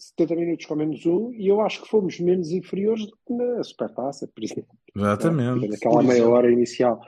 [0.01, 3.63] 70 minutos com menos um, e eu acho que fomos menos inferiores do que na
[3.63, 4.75] Supertaça, por exemplo.
[4.95, 5.67] Exatamente.
[5.69, 6.99] Naquela meia hora inicial.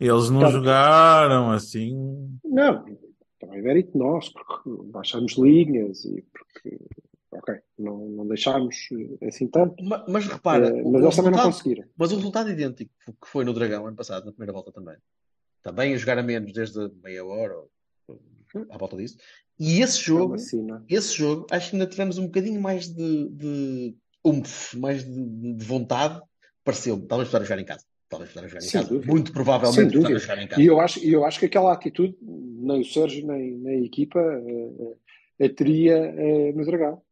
[0.00, 2.38] Eles não Portanto- jogaram assim.
[2.44, 2.84] Não,
[3.38, 6.78] também é mérito nosso, porque baixamos linhas e porque,
[7.32, 8.76] ok, não, não deixámos
[9.20, 11.84] eh, assim tanto, Ma- Mas, repara, o, mas eles também não conseguiram.
[11.98, 14.96] mas o resultado idêntico que foi no Dragão ano passado, na primeira volta também.
[15.62, 17.70] Também a jogar a menos desde a meia hora, ou
[18.70, 19.16] à volta disso.
[19.58, 20.36] E esse É jogo,
[20.88, 25.54] esse jogo, acho que ainda tivemos um bocadinho mais de, de umf, mais de, de-
[25.54, 26.20] de vontade.
[26.64, 27.84] Pareceu-me, talvez estar a jogar em casa.
[28.08, 28.92] Talvez estar a jogar em Sem casa.
[28.94, 29.10] dúvida.
[29.12, 30.62] Muito provavelmente estar a jogar em casa.
[30.62, 33.84] E eu acho, e eu acho que aquela atitude, nem o Sérgio, nem, nem a
[33.84, 34.94] equipa, eh,
[35.40, 37.02] eh, a teria eh, no Dragão.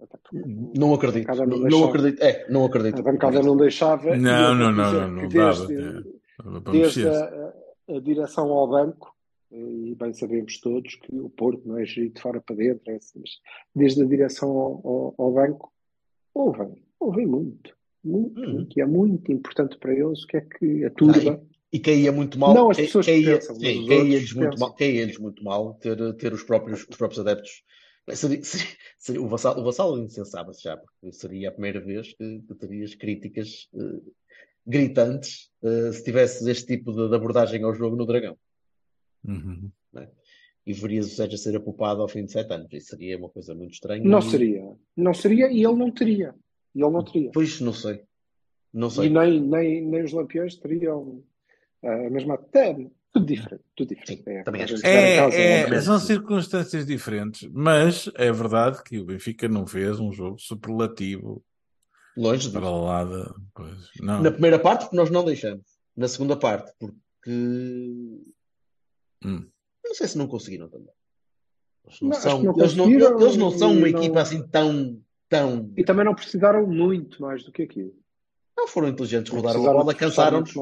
[0.00, 0.42] Até porque
[0.76, 1.28] Não a acredito.
[1.28, 1.86] Não, não não deixava.
[1.88, 2.22] acredito.
[2.22, 2.98] É, não acredito.
[2.98, 4.16] A bancada não deixava.
[4.16, 5.66] Não, não, não, não, não que dava.
[5.66, 7.52] desde, desde a,
[7.88, 9.11] a direção ao banco,
[9.52, 12.96] e bem sabemos todos que o Porto não é gerido de fora para dentro, é
[12.96, 13.30] assim, mas
[13.74, 15.72] desde a direção ao, ao- ao banco,
[16.34, 18.52] ouvem, ouvem muito, muito, Uhum.
[18.52, 21.42] muito, e é muito importante para eles o que é que a turba.
[21.72, 22.52] E caía muito mal.
[22.54, 26.32] Não as pessoas que caía, pensam, sim, caía-lhes muito mal, caía-lhes muito mal ter, ter
[26.32, 27.62] os próprios, os próprios adeptos.
[28.14, 32.54] Seria- seria- seria- o Vassal, o incensava-se já, porque seria a primeira vez que, que
[32.56, 34.00] terias críticas eh,
[34.66, 38.36] gritantes eh, se tivesses este tipo de, de abordagem ao jogo no Dragão.
[39.24, 39.70] Uhum.
[40.64, 42.68] E verias o Sérgio a ser apupado ao fim de sete anos.
[42.72, 44.02] Isso seria uma coisa muito estranha.
[44.04, 44.62] Não e- seria,
[44.96, 46.34] não seria e ele não teria.
[46.74, 47.30] E ele não teria.
[47.32, 48.02] Pois, não sei.
[48.72, 49.06] Não sei.
[49.06, 51.22] E nem, nem, nem os lampiões teriam
[51.82, 52.34] a mesma.
[52.34, 52.74] Até,
[53.12, 54.22] tudo diferente, tudo diferente.
[54.24, 55.82] Sim, É, também acho É, é, obviamente.
[55.84, 61.44] são circunstâncias diferentes, mas é verdade que o Benfica não fez um jogo superlativo
[62.16, 62.80] Longe para disso.
[62.82, 63.34] lá da.
[64.00, 64.22] Não.
[64.22, 65.64] Na primeira parte, porque nós não deixamos.
[65.96, 68.20] Na segunda parte, porque
[69.24, 69.46] Hum.
[69.84, 70.88] não sei se não conseguiram também.
[71.86, 75.00] Eles não Não, são, não eles não, eles não são uma não- equipa assim tão,
[75.28, 75.72] tão.
[75.76, 77.94] E também não precisaram muito mais do que aquilo.
[78.56, 80.52] Não foram inteligentes, Não rodaram a bola, cansaram-nos,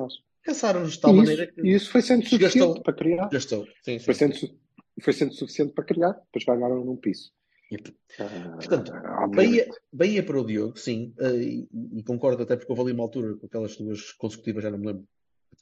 [0.43, 2.83] cansaram-nos de tal E maneira isso, que e isso foi sendo suficiente Gastou.
[2.83, 3.29] para criar.
[3.29, 3.67] gastou.
[3.83, 4.59] Sim, sim, Foi sendo, sim.
[5.03, 6.13] foi sendo suficiente para criar.
[6.13, 7.33] Depois ganharam num piso.
[8.19, 8.25] Ah,
[8.57, 9.37] Portanto, obviamente.
[9.37, 13.05] Bahia, Bahia para o Diogo, sim, eh, e, e concordo até porque houve ali uma
[13.05, 15.07] altura com aquelas duas consecutivas, já não me lembro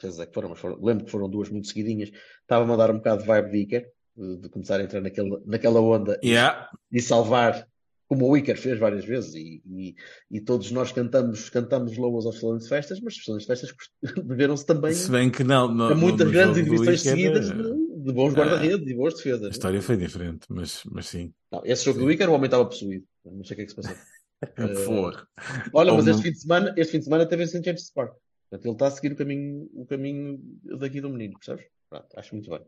[0.07, 2.11] é que foram, mas foram, lembro que foram duas muito seguidinhas.
[2.43, 5.81] Estava-me a dar um bocado de vibe de Iker, de, começar a entrar naquela, naquela
[5.81, 6.69] onda e, Yeah.
[6.91, 7.67] e salvar,
[8.09, 9.95] como o Iker fez várias vezes, e, e,
[10.31, 13.73] e todos nós cantamos, cantamos louvas aos salões de festas, mas os salões de festas
[14.25, 15.65] deveram-se também Se bem que não.
[15.83, 19.51] A muitas grandes exibições seguidas eh, de, bons ah, guarda-redes e boas A defesas.
[19.51, 21.33] história foi diferente, mas, mas sim.
[21.53, 22.05] Não, esse jogo Sim.
[22.07, 23.05] do Iker, o homem estava possuído.
[23.25, 23.97] Não sei o que é que se passou.
[24.87, 25.29] Porra.
[25.75, 27.63] Olha, Ou mas este fim de semana, este fim de semana teve em St.
[27.65, 28.15] James Park.
[28.49, 30.39] Portanto, ele está a seguir o caminho, o caminho
[30.79, 31.67] daqui do menino, percebes?
[31.89, 32.65] Pronto, acho muito bem.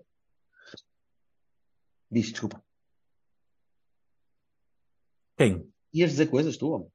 [2.11, 2.63] Diz, desculpa.
[5.39, 5.73] Quem?
[5.95, 6.89] Ias dizer coisas, tu, homem?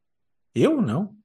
[0.53, 0.81] Eu?
[0.81, 1.17] Não.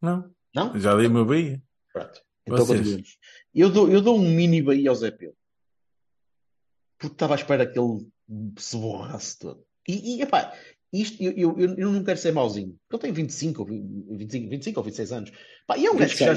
[0.00, 0.34] Não.
[0.54, 0.78] Não?
[0.78, 1.62] Já li o meu Bahia.
[1.92, 2.22] Pronto.
[2.46, 2.78] Então Vocês?
[2.78, 3.18] continuemos.
[3.54, 5.36] Eu dou, eu dou um mini Bahia ao Zé Pedro.
[6.98, 8.10] Porque estava à espera que ele
[8.58, 9.64] se borrasse todo.
[9.88, 10.54] E, e epá,
[10.92, 12.78] isto, eu, eu, eu eu não quero ser mauzinho.
[12.88, 15.32] Porque ele tem 25 ou 20, 25, 25 ou 26 anos.
[15.66, 16.34] Pá, e é um gajo que já.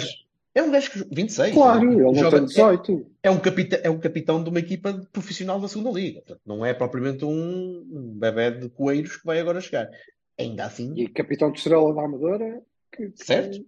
[0.61, 0.63] 26.
[0.63, 1.15] É um gajo que.
[1.15, 1.53] 26.
[1.53, 3.05] Claro, ele não Joga- tem 18.
[3.23, 6.21] é um, capita, é um capitão de uma equipa profissional da segunda liga.
[6.21, 9.89] Portanto, não é propriamente um bebé de coelhos que vai agora chegar.
[10.37, 12.61] Ainda assim, E capitão de estrela da Amadora.
[12.91, 13.65] Que, que- certo?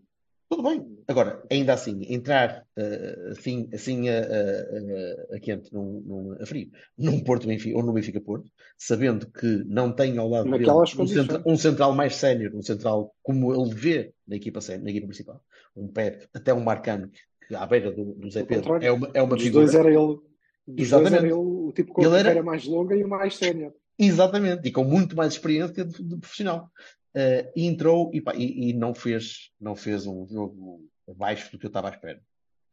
[0.49, 0.85] Tudo bem.
[1.07, 6.45] Agora, ainda assim, entrar eh, assim, assim a, a, a, a quente, num, num, a
[6.45, 10.69] frio, num Porto Benfica, ou no Benfica Porto, sabendo que não tem ao lado dele
[10.69, 15.07] um, centra- um central mais sénior, um central como ele vê na equipa, na equipa
[15.07, 15.41] principal,
[15.75, 17.09] um Pepe, até um Marcano,
[17.47, 19.65] que à beira do, do Zé Pedro é uma, é uma Dos figura.
[19.65, 19.97] dois era ele.
[19.97, 20.21] Dos
[20.67, 21.15] dois Exatamente.
[21.17, 23.73] era ele o tipo com Ele a era- carreira mais longa e o mais sénior.
[23.99, 26.69] Exatamente, e com muito mais experiência de, de profissional.
[27.13, 31.59] Eh, e entrou e, pá, e, e não fez, não fez um jogo abaixo do
[31.59, 32.21] que eu estava à espera.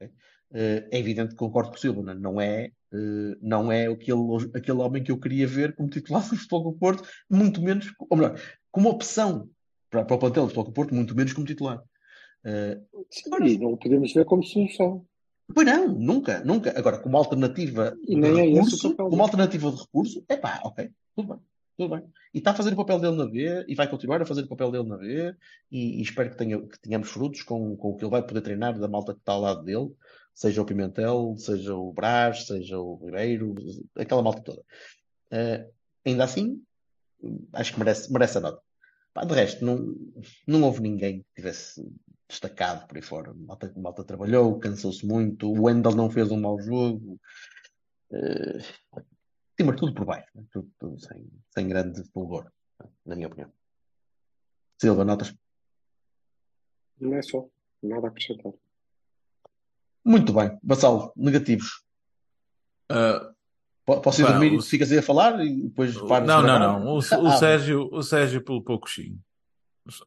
[0.01, 0.13] ok?
[0.55, 2.67] Eh, é evidente que concordo com o Silva, não é?
[2.93, 4.21] eh, não é aquele,
[4.55, 8.17] aquele homem que eu queria ver como titular do Futebol do Porto, muito menos, ou
[8.17, 8.41] melhor,
[8.71, 9.51] como opção
[9.91, 11.83] para, para o plantel do Futebol do Porto, muito menos como titular.
[12.49, 12.81] Eh,
[13.11, 15.07] Sim, e não o podemos ver como solução.
[15.55, 16.79] Pois não, nunca, nunca.
[16.79, 20.61] Agora, como alternativa E de nem é recurso, papel como alternativa de recurso, é pá,
[20.65, 21.39] ok, tudo bem,
[21.77, 22.05] tudo bem.
[22.33, 24.49] E está a fazer o papel dele na B e vai continuar a fazer o
[24.49, 25.35] papel dele na B
[25.71, 28.41] e, e espero que, tenha, que tenhamos frutos com, com o que ele vai poder
[28.41, 29.91] treinar da malta que está ao lado dele,
[30.35, 33.55] seja o Pimentel, seja o Brás, seja o Ribeiro,
[33.95, 34.63] aquela malta toda.
[35.31, 35.67] Eh,
[36.05, 36.63] ainda assim,
[37.53, 38.63] acho que merece, merece a nota.
[39.13, 39.95] Pá, de resto, não,
[40.47, 41.83] não houve ninguém que tivesse
[42.29, 43.33] destacado por aí fora.
[43.35, 45.49] Malta, malta trabalhou, cansou-se muito.
[45.51, 47.18] O Wendel não fez um mau jogo.
[48.11, 48.61] Uh,
[49.59, 50.29] sim, tudo por baixo.
[50.35, 50.45] né?
[50.53, 52.51] Tudo, tudo sem, sem grande fulgor,
[53.05, 53.53] na minha opinião.
[54.81, 55.35] Silva, notas?
[57.01, 57.47] Não é só.
[57.83, 58.53] Nada a acrescentar.
[60.05, 60.59] Muito bem.
[60.62, 61.83] Vassalo, negativos.
[63.85, 66.43] Po- Posso ir Pá, dormir o- e ficas aí a falar e depois paras não,
[66.43, 66.87] não, não.
[66.95, 69.18] O, o Ah, Sérgio, o Sérgio pelo pouquinho.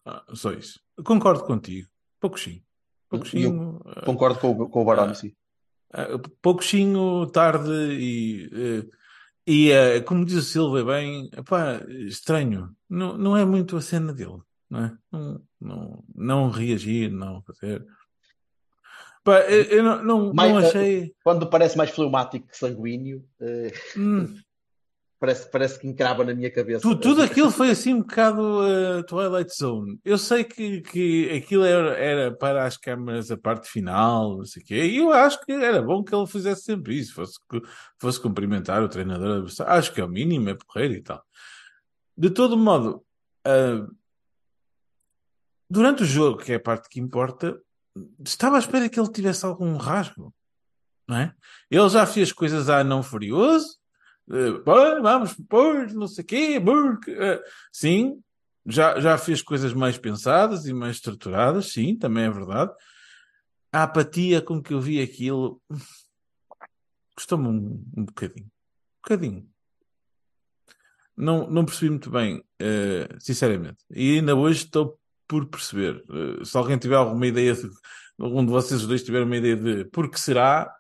[0.06, 0.80] Ah, Só isso.
[1.04, 1.88] Concordo contigo.
[2.22, 2.62] Pouquinho.
[3.10, 3.82] Pouquinho.
[3.86, 5.34] ah, Concordo com, o- com o Baroni, sim.
[5.92, 6.08] ah,
[6.42, 8.86] pouquinho tarde e eh,
[9.46, 14.14] E eh, como diz o Silva bem, epá, estranho, não, não é muito a cena
[14.14, 14.98] dele, não é?
[15.12, 17.84] Não, não, não reagir, não fazer.
[19.24, 21.14] Pá, eu, eu não, não, Mais- não achei.
[21.24, 24.26] Quando parece mais fleumático que sanguíneo, eh, Hum,
[25.22, 26.82] parece, parece que encrava na minha cabeça.
[26.82, 30.00] tu- tudo aquilo foi assim um bocado eh, Twilight Zone.
[30.04, 34.64] Eu sei que, que aquilo era, era para as câmaras a parte final, não sei
[34.64, 37.40] o quê, e eu acho que era bom que ele fizesse sempre isso, fosse,
[38.00, 39.46] fosse cumprimentar o treinador.
[39.68, 41.24] Acho que é o mínimo, é porreiro e tal.
[42.18, 43.06] De todo modo,
[43.46, 43.88] ah,
[45.70, 47.58] durante o jogo, que é a parte que importa,
[48.26, 50.34] estava à espera que ele tivesse algum rasgo,
[51.08, 51.34] não é?
[51.70, 53.81] Ele já fez coisas a não furioso, eh, "Pô,
[55.02, 58.22] vamos pôr, não sei o quê, porque, eh, sim,
[58.66, 62.72] já, já fez coisas mais pensadas e mais estruturadas, sim, também é verdade.
[63.72, 65.62] A apatia com que eu vi aquilo
[67.16, 68.46] custou-me um, um bocadinho.
[68.46, 69.50] Um bocadinho.
[71.16, 73.78] Não, não percebi muito bem, eh, sinceramente.
[73.90, 76.04] E ainda hoje estou por perceber.
[76.10, 77.70] Eh, se alguém tiver alguma ideia, de,
[78.20, 80.74] algum de vocês dois tiver uma ideia de por que será,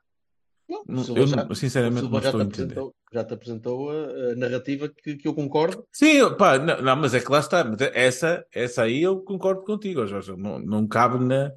[0.88, 2.64] Não, eu já- não- sinceramente não já estou te a entender.
[2.64, 3.94] apresentou, já te apresentou a,
[4.32, 5.86] a narrativa que, que eu concordo.
[5.92, 7.64] Sim, pá, não, não, mas é que lá está.
[7.64, 10.34] Mas essa, essa aí eu concordo contigo, Jorge.
[10.38, 11.52] Não, não cabe na,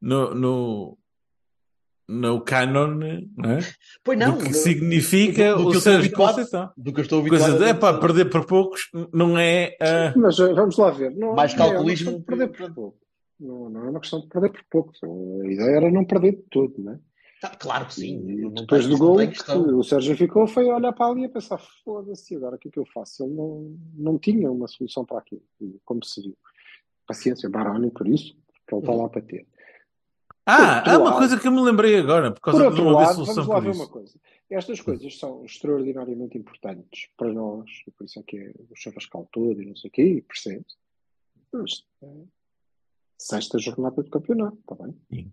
[0.00, 0.98] no, no,
[2.08, 2.88] no canon
[3.36, 3.58] não é?
[4.04, 6.70] Pois não, do que significa do- do que o Sérgio Conceição.
[6.76, 8.82] do que eu estou habituado Coisa de, é pá, perder por poucos
[9.12, 9.76] não é.
[9.80, 11.10] ah, Mas eh, vamos lá ver.
[11.16, 12.98] Não, Mais é uma calculismo de perder por pouco.
[13.40, 14.92] Não, não é uma questão de perder por pouco.
[15.42, 16.98] A ideia era não perder de todo, não é?
[17.42, 18.24] Tá, claro que sim.
[18.30, 19.16] E depois do gol,
[19.76, 22.70] o Sérgio ficou, foi olhar para ali e a pensar: foda-se, agora o que é
[22.70, 23.24] que eu faço?
[23.24, 26.38] Ele não, não tinha uma solução para aquilo, e como se viu.
[27.04, 29.44] Paciência, Baroni, por isso, porque ele está lá para ter.
[30.46, 32.88] Ah, há uma lado- coisa que eu me lembrei agora, por Por causa de outro
[32.90, 33.80] lado, solução vamos lá por ver isso.
[33.82, 34.20] uma coisa.
[34.48, 39.28] Estas coisas são extraordinariamente importantes para nós, e por isso é que é o chavascal
[39.32, 40.76] todo e não sei o quê, e percebe-se.
[41.52, 42.06] Mas é
[43.18, 44.96] sexta jornada do campeonato, está bem?
[45.12, 45.32] Sim,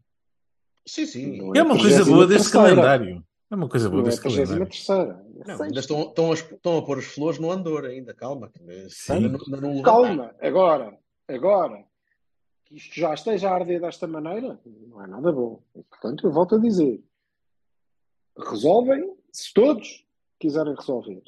[0.90, 1.38] sim.
[1.38, 2.52] Não É uma a coisa boa desse 33ª.
[2.52, 3.26] calendário.
[3.52, 4.66] É uma coisa boa Não é desse calendário.
[4.68, 8.50] 33 Não, ainda estão, estão, a, estão a pôr as flores no Andor ainda, calma.
[8.50, 9.14] que Sim.
[9.14, 9.82] Ainda não, ainda não.
[9.82, 11.84] Calma, agora, agora,
[12.66, 15.64] que isto já esteja a arder desta maneira, não é nada bom.
[15.76, 17.04] E, portanto, eu volto a dizer:
[18.38, 20.06] resolvem se todos
[20.40, 21.24] quiserem resolver.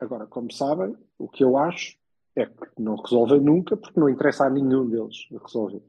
[0.00, 1.96] Agora, como sabem, o que eu acho
[2.36, 5.82] é que não resolvem nunca, porque não interessa a nenhum deles resolver.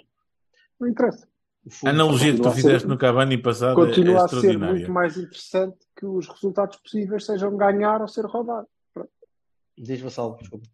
[0.79, 1.27] Não interessa.
[1.65, 4.25] O A analogia que tu Continua a ser- fizeste no Cavani passado é- é Continua
[4.25, 8.67] a ser muito mais interessante que os resultados possíveis sejam ganhar ou ser roubado.
[9.77, 10.67] Diz Vassal, desculpa.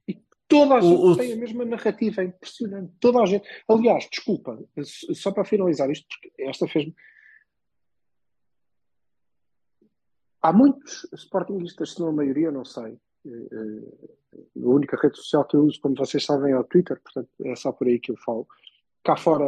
[0.48, 2.94] Toda a gente O- o- tem a mesma narrativa, é impressionante.
[3.00, 3.48] Toda a gente.
[3.68, 6.96] Aliás, desculpa, só para finalizar isto, porque esta fez-me.
[10.42, 12.98] Há muitos sportinguistas, se não a maioria, não sei.
[13.26, 14.16] Eh, eh,
[14.64, 17.56] A única rede social que eu uso, como vocês sabem, é o Twitter, portanto é
[17.56, 18.46] só por aí que eu falo.
[19.04, 19.46] Cá fora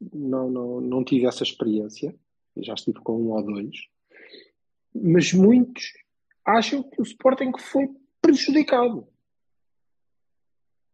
[0.00, 2.14] não, não, não tive essa experiência,
[2.56, 3.76] eu já estive com um ou dois,
[4.94, 5.92] mas muitos
[6.44, 7.88] acham que o Sporting foi
[8.20, 9.06] prejudicado.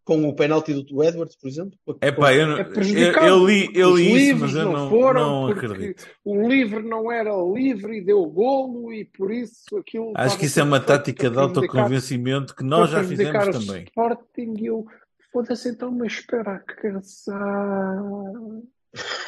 [0.05, 1.77] Com o penalti do Edwards, por exemplo?
[2.01, 4.55] É pá, eu, não- É eu, prejudicado, eu li, eu Os li isso, livros mas
[4.55, 6.07] eu não não, foram não acredito.
[6.25, 10.13] O livre não era livre e deu golo e por isso aquilo.
[10.15, 13.83] Acho que isso é uma tática de autoconvencimento que nós já fizemos o também.
[13.85, 14.87] Sporting e eu,
[15.33, 18.03] foda-se, então, mas espera a casar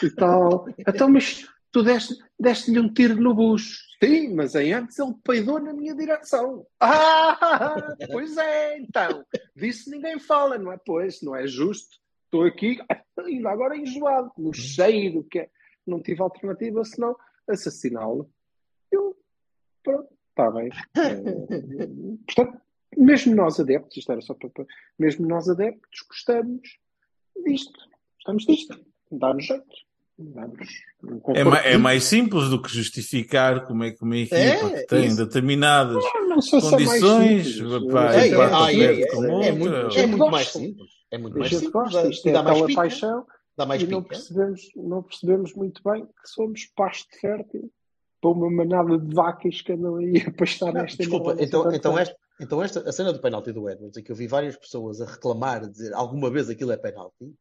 [0.02, 0.66] e tal.
[0.78, 3.86] Então, mas tu deste- deste-lhe um tiro no bucho.
[4.02, 6.66] Sim, mas antes ele peidou na minha direção.
[6.80, 9.24] Ah, pois é, então.
[9.56, 10.78] Disso ninguém fala, não é?
[10.84, 11.96] Pois, não é justo.
[12.24, 12.78] Estou aqui,
[13.18, 15.50] ainda agora enjoado, no cheiro, que é.
[15.86, 17.16] Não tive alternativa senão
[17.48, 18.30] assassiná-lo.
[18.92, 19.16] Eu,
[19.82, 20.68] pronto, está bem.
[20.96, 21.88] Eh,
[22.26, 22.60] portanto,
[22.96, 24.50] mesmo nós adeptos, isto era só para-
[24.98, 26.78] mesmo nós adeptos, gostamos
[27.44, 27.78] disto.
[28.16, 28.78] Gostamos disto.
[29.10, 29.64] Dá-nos jeito.
[30.20, 31.50] É, conforto.
[31.50, 35.06] ma- é mais simples do que justificar como é que uma equipa É, que tem
[35.06, 35.16] isso.
[35.16, 40.30] determinadas não é mais condições, Eu É, é, ah, é, é, com é muito, é
[40.30, 40.88] mais simples.
[41.10, 41.72] É muito A mais gente simples.
[41.72, 42.74] gosta, Dá, isto é dá mais pica.
[42.74, 47.70] paixão Dá mais e não percebemos, não percebemos muito bem que somos pasto fértil
[48.20, 51.72] para uma manada de vacas que andam aí a pastar Não, nesta desculpa, então, não
[51.74, 54.56] então, esta, então esta, a cena do penalti do Edwards, em que eu vi várias
[54.56, 57.32] pessoas a reclamar, a dizer alguma vez aquilo é penalti,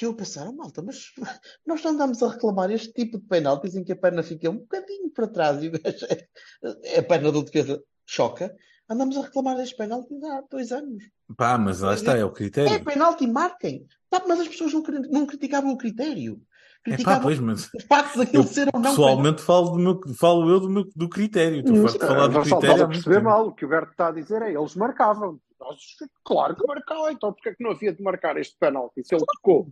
[0.00, 1.12] e eu a pensar, oh, malta, mas
[1.66, 4.58] nós não andamos a reclamar este tipo de penaltis em que a perna fica um
[4.58, 8.54] bocadinho para trás e o gajo é- a perna do defesa choca.
[8.88, 11.04] Andamos a reclamar deste penalti há dois anos.
[11.36, 12.84] Pá, mas lá está, é o É critério.
[12.84, 13.86] penalti, marquem.
[14.10, 16.34] Pá, mas as pessoas não, não criticavam o critério.
[16.34, 19.78] É pá, Criticavam pois, mas o facto daquele eu ser ou não pessoalmente falo, do
[19.78, 21.60] meu, falo eu do, meu, do critério.
[21.60, 22.58] Estou farto de falar do critério.
[22.64, 23.46] estás a perceber mal.
[23.46, 25.38] O que o Berto está a dizer é eles marcavam.
[25.62, 25.80] Nós,
[26.24, 29.04] claro que marcavam, então porque é que não havia de marcar este penalti?
[29.04, 29.68] Se ele tocou.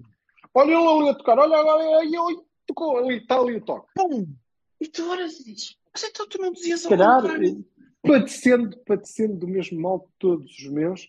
[0.54, 3.88] Olha ele ali a tocar, olha agora aí ele tocou, ali está ali o toque.
[3.94, 4.26] Pum!
[4.80, 7.64] E tu olhas e dizes, mas então tu não dizias ao calhar, contrário.
[8.02, 11.08] padecendo, padecendo do mesmo mal de todos os meus,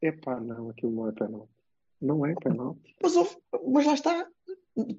[0.00, 1.52] epá, não, aquilo não é penalti.
[2.00, 2.96] Não é penalti.
[3.02, 3.14] Mas,
[3.68, 4.26] mas lá está.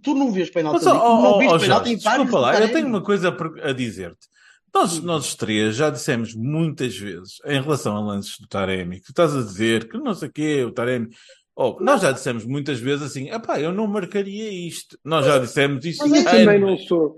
[0.04, 1.00] Tu não vês penalti Mas, ali.
[1.00, 4.30] ó, não ó, viste ó, penalti Jorge, desculpa lá, eu tenho uma coisa a dizer-te.
[4.74, 9.10] Nós, nós três já dissemos muitas vezes em relação a lances do Taremi, que tu
[9.12, 11.10] estás a dizer que não sei o quê, o Taremi.
[11.56, 14.98] Oh, nós já dissemos muitas vezes assim, epá, eu não marcaria isto.
[15.06, 16.00] Nós já dissemos isso.
[16.08, 17.16] Mas eu também não sou.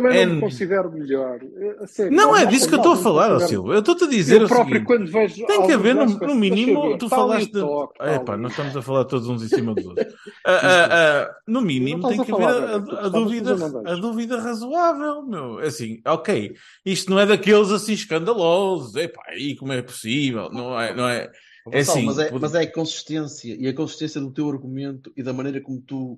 [0.00, 1.40] Também não N me considero melhor.
[1.42, 3.72] É, a sério, Não é disso que eu estou a falar, ó Silva.
[3.74, 4.86] Eu estou-te a dizer Eu o próprio, seguinte.
[4.86, 5.46] quando vejo.
[5.46, 7.60] Tem que haver, no, no mínimo, ver, tu falaste de.
[7.60, 8.42] toque, Epá, ali.
[8.42, 10.14] nós estamos a falar todos uns em cima dos outros.
[10.44, 10.88] Ah, ah,
[11.22, 13.90] ah, no mínimo, Não tem que a haver a, tu a dúvida, mas eu não
[13.92, 15.58] a dúvida razoável, meu.
[15.60, 18.94] Assim, ok, isto não é daqueles assim escandalosos.
[18.96, 20.50] Epá, aí como é possível?
[20.50, 21.30] Não é, não é.
[21.72, 25.12] É assim, mas, é, pode- mas é a consistência e a consistência do teu argumento
[25.16, 26.16] e da maneira como tu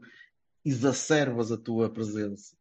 [0.64, 2.57] exacerbas a tua presença.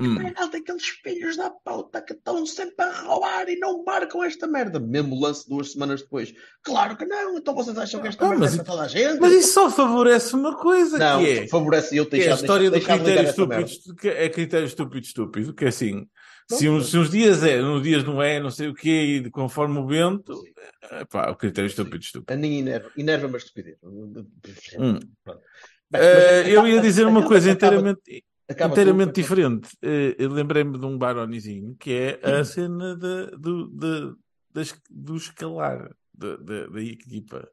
[0.00, 0.16] Hum.
[0.16, 4.80] Penalti, aqueles filhos da pauta que estão sempre a roubar e não marcam esta merda.
[4.80, 6.32] Mesmo lance duas semanas depois.
[6.62, 8.88] Claro que não, então vocês acham que esta Ah, merda mas é para toda a
[8.88, 9.20] gente?
[9.20, 11.48] Mas isso só favorece uma coisa, Não, que é.
[11.48, 14.66] favorece eu Que é a deixar, história do deixar de critério estúpido, que é critério
[14.66, 16.06] estúpido, estúpido, que é assim,
[16.50, 18.88] se Não, uns, se uns dias é, nos dias não é, não sei o quê,
[19.16, 20.42] e de- conforme o vento,
[20.90, 22.32] é, pá, o critério estúpido, estúpido.
[22.32, 23.76] A mim enerva, enerva-me a estupidez.
[23.84, 24.94] Hum.
[25.92, 29.14] Bem, mas eu ia dizer uma acaba- coisa acaba- inteiramente, acaba inteiramente tudo.
[29.22, 29.68] diferente.
[29.82, 34.14] Eh, eu lembrei-me de um baronizinho, que é a cena da- do, da-
[34.52, 36.36] das- do escalar da,
[36.82, 37.48] equipa.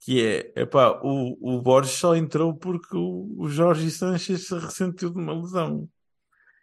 [0.00, 5.10] Que é, epá, o, o Borges só entrou porque o, o Jorge Sanches se ressentiu
[5.10, 5.88] de uma lesão.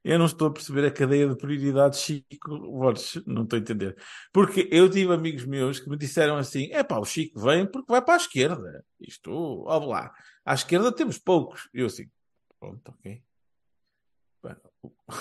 [0.04, 3.96] Eu não estou a perceber a cadeia de prioridades Chico Borges, não estou a entender.
[4.34, 7.92] Porque eu tive amigos meus que me disseram assim: é pá, o Chico vem porque
[7.92, 8.84] vai para a esquerda.
[9.00, 10.12] Isto, ó lá,
[10.46, 11.70] à esquerda temos poucos.
[11.74, 12.10] Eu assim,
[12.60, 13.22] pronto, ok.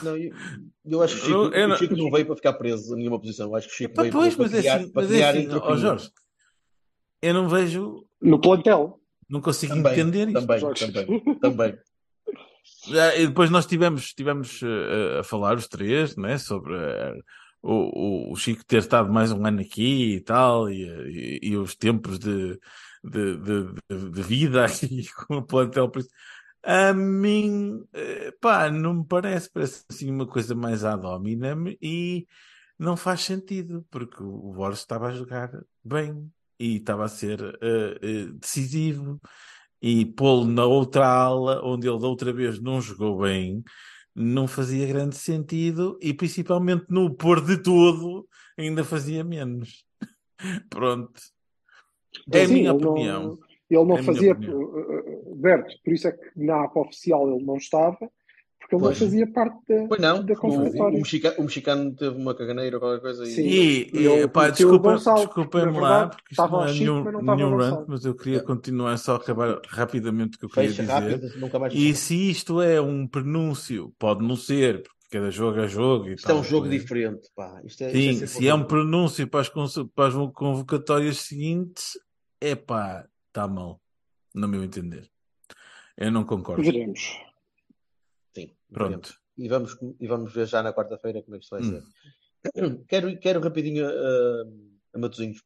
[0.02, 0.32] Não, eu,
[0.84, 2.94] eu acho que o Chico, Eu- eu o não- Chico não veio para ficar preso
[2.94, 3.48] em nenhuma posição.
[3.48, 5.14] Eu acho que o Chico veio pois, para mas é criar, assim, para mas é
[5.14, 5.76] criar assim, entropia.
[5.76, 6.10] Jorge,
[7.22, 9.00] eu não vejo, No plantel.
[9.28, 10.40] não consigo Também, entender isto.
[10.40, 10.92] também, Jorge.
[10.92, 11.78] também, também.
[12.88, 17.18] Já, e depois nós tivemos, tivemos eh, a falar os três, né, sobre eh,
[17.62, 20.82] o, o, Chico ter estado mais um ano aqui e tal, e,
[21.42, 22.58] e, e os tempos de,
[23.02, 25.90] de, de, de- de vida aqui com o plantel.
[26.70, 32.26] A mim, eh, pá, não me parece, parece assim uma coisa mais ad hominem e
[32.78, 35.50] não faz sentido, porque o, Borges estava a jogar
[35.82, 39.18] bem e estava a ser eh, eh, decisivo
[39.80, 43.64] e pô-lo na outra ala, onde ele da outra vez não jogou bem,
[44.14, 49.86] não fazia grande sentido e principalmente no pôr de todo ainda fazia menos.
[50.68, 51.18] Pronto.
[52.30, 53.38] É a Sim, minha ele não- opinião.
[53.70, 54.32] Ele não É a fazia.
[54.32, 54.60] opinião.
[54.60, 57.96] uh, uh, Berto, por isso é que na APA oficial ele não estava,
[58.58, 59.00] porque ele Pois.
[59.00, 60.98] não fazia parte da, Pois não, da o, o, convocatória.
[60.98, 63.26] mexica- o mexicano teve uma caganeira ou qualquer coisa e.
[63.28, 63.42] Sim.
[63.42, 65.30] E, E ele e pá, o desculpa, Gonçalo,
[65.72, 67.56] na lá, porque isto estava não o é Chico, nenhum, mas não estava o nenhum
[67.56, 70.92] rant, mas eu queria continuar só acabar rapidamente o que eu queria Fecha dizer.
[70.94, 71.74] rápido, nunca mais.
[71.74, 76.14] E se isto é um prenúncio, pode não ser, porque cada jogo é jogo e
[76.14, 76.40] Isto é tal.
[76.40, 76.78] um jogo coisa.
[76.82, 77.60] diferente, pá.
[77.64, 79.48] Isto é, Sim, isto é se é um prenúncio para as,
[79.94, 81.92] para as convocatórias seguintes,
[82.40, 83.06] é pá,
[83.38, 83.80] está mal,
[84.34, 85.08] no meu entender.
[85.96, 86.62] Eu não concordo.
[86.62, 87.16] Veremos.
[88.34, 88.88] Sim, Pronto.
[88.90, 89.20] veremos.
[89.36, 91.80] E vamos, e vamos ver já na quarta-feira como é que isto vai Hum.
[91.80, 92.84] ser.
[92.88, 94.44] Quero, quero rapidinho a,
[94.94, 95.42] a Matosinhos.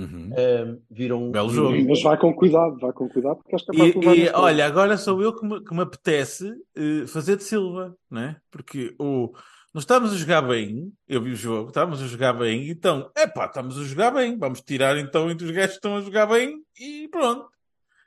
[0.00, 0.30] Uhum.
[0.32, 1.30] Ah, viram.
[1.30, 1.76] Belo jogo.
[1.88, 4.34] Mas vai com cuidado, vai com cuidado, porque esta E, parte e, costas.
[4.34, 8.36] olha, agora sou eu que me, que me apetece eh, fazer de Silva, né?
[8.50, 9.32] Porque o,
[9.74, 13.26] nós estamos a jogar bem, eu vi o jogo, estamos a jogar bem, então, é
[13.26, 16.26] pá, estamos a jogar bem, vamos tirar então entre os gajos que estão a jogar
[16.26, 17.46] bem e pronto.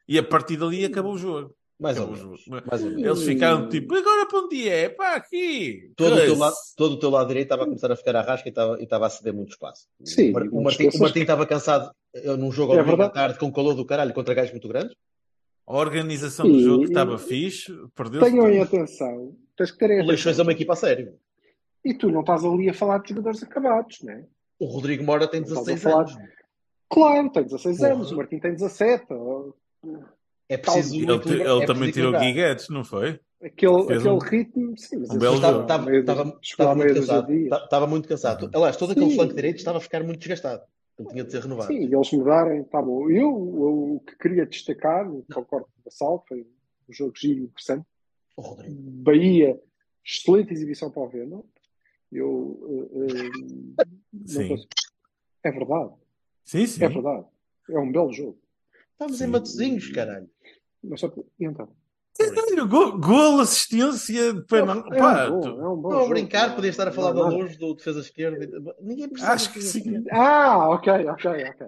[0.07, 1.55] E a partir dali acabou o jogo.
[1.83, 2.47] Mais ou menos.
[2.47, 3.03] Mais ou menos.
[3.05, 4.89] Eles ficaram tipo, agora para onde é?
[4.89, 5.91] Pá, aqui.
[5.95, 8.21] Todo o, teu lado, todo o teu lado direito estava a começar a ficar à
[8.21, 9.87] rasca e estava, e estava a ceder muito espaço.
[10.03, 13.13] Sim, o, Martim, o Martim estava cansado eh, num jogo É ao à verdade.
[13.13, 14.95] tarde com calor do caralho contra gajos muito grandes.
[15.67, 20.05] A organização do jogo e- estava fixe, perdeu-se Tenham em atenção, tens que terem O
[20.05, 21.13] Leixões é uma equipa a sério.
[21.85, 24.25] E tu não estás ali a falar de jogadores acabados, não é?
[24.59, 26.33] O Rodrigo Mora tem Não estás 16 a falar- anos.
[26.89, 27.91] Claro, tem 16 Porra.
[27.93, 29.05] anos, o Martim tem 17.
[29.11, 29.51] ó.
[30.53, 30.95] É preciso.
[30.95, 32.19] Ele, muito- ele é também preciso tirou.
[32.19, 33.19] Guiguetes, não foi?
[33.41, 35.63] Aquele, Fez aquele um- ritmo, sim, mas um belo estava- jogo.
[36.41, 37.33] Estava, muito cansado.
[37.33, 38.51] Estava muito cansado.
[38.53, 39.15] Aliás, todo aquele Sim.
[39.15, 40.63] flanco direito estava a ficar muito desgastado.
[40.93, 41.67] Então tinha de ser renovado.
[41.67, 43.09] Sim, e eles mudarem, está bom.
[43.09, 46.41] Eu, eu, o que queria destacar, concordo com o Vassal, foi
[46.87, 47.85] um jogo giro interessante.
[48.37, 48.75] O Rodrigo.
[48.79, 49.59] Bahia,
[50.05, 51.41] excelente exibição para o Venda.
[52.11, 52.59] Eu
[53.09, 53.29] eh,
[54.13, 54.47] não Sim.
[54.49, 54.69] consigo-
[55.43, 55.91] É verdade,
[56.45, 56.83] Sim, sim.
[56.85, 57.25] é verdade.
[57.69, 58.37] É um belo jogo.
[58.93, 59.23] Estamos Sim.
[59.25, 60.29] em Matozinhos, caralho.
[60.83, 61.69] Mas só, e então?
[62.17, 64.39] Caralho, Gol, gol, assistência, não,
[64.93, 66.09] é, pá, um bom, é um bom Estou a jogo.
[66.09, 67.37] brincar, podia estar a falar Não, da não.
[67.39, 68.75] luz do defesa esquerda.
[68.79, 69.31] Ninguém percebe.
[69.31, 69.79] Acho que defesa sim.
[69.79, 70.09] esquerda.
[70.13, 71.67] Ah, ok, ok, ok.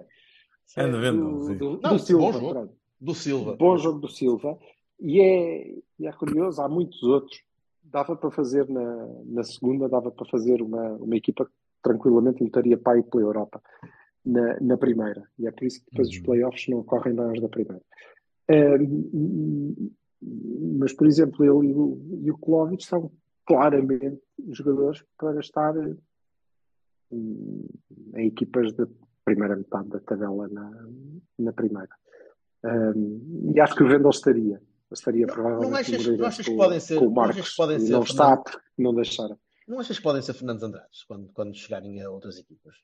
[0.78, 2.76] Anda vendo, do, do, Não, do Silva, bom jogo.
[3.00, 3.56] Do Silva.
[3.56, 4.58] Bom jogo do Silva.
[5.00, 5.68] E é,
[5.98, 7.40] e é curioso, há muitos outros.
[7.82, 11.52] Dava para fazer na, na segunda, dava para fazer uma, uma equipa que
[11.82, 13.60] tranquilamente lutaria para ir pela Europa
[14.26, 15.22] na, na primeira.
[15.38, 16.22] E é por isso que depois os Uhum.
[16.24, 17.82] playoffs não correm bem aos da primeira.
[20.78, 23.10] Mas, por exemplo, ele e o, e o Klovic são
[23.46, 24.20] claramente
[24.50, 25.74] jogadores para estar
[27.12, 27.66] hum,
[28.16, 28.86] em equipas da
[29.24, 30.86] primeira metade da tabela na,
[31.38, 31.88] na primeira.
[32.64, 34.60] Um, e acho que o Vendel estaria.
[34.90, 37.14] Estaria Não- provavelmente não achas- no Moreirense não achas que com, podem ser- com o
[37.14, 37.54] Marcos.
[37.54, 39.38] podem ser, não está porque não deixaram.
[39.68, 42.76] Não achas que podem ser Fernandes Andrades quando, quando chegarem a outras equipas?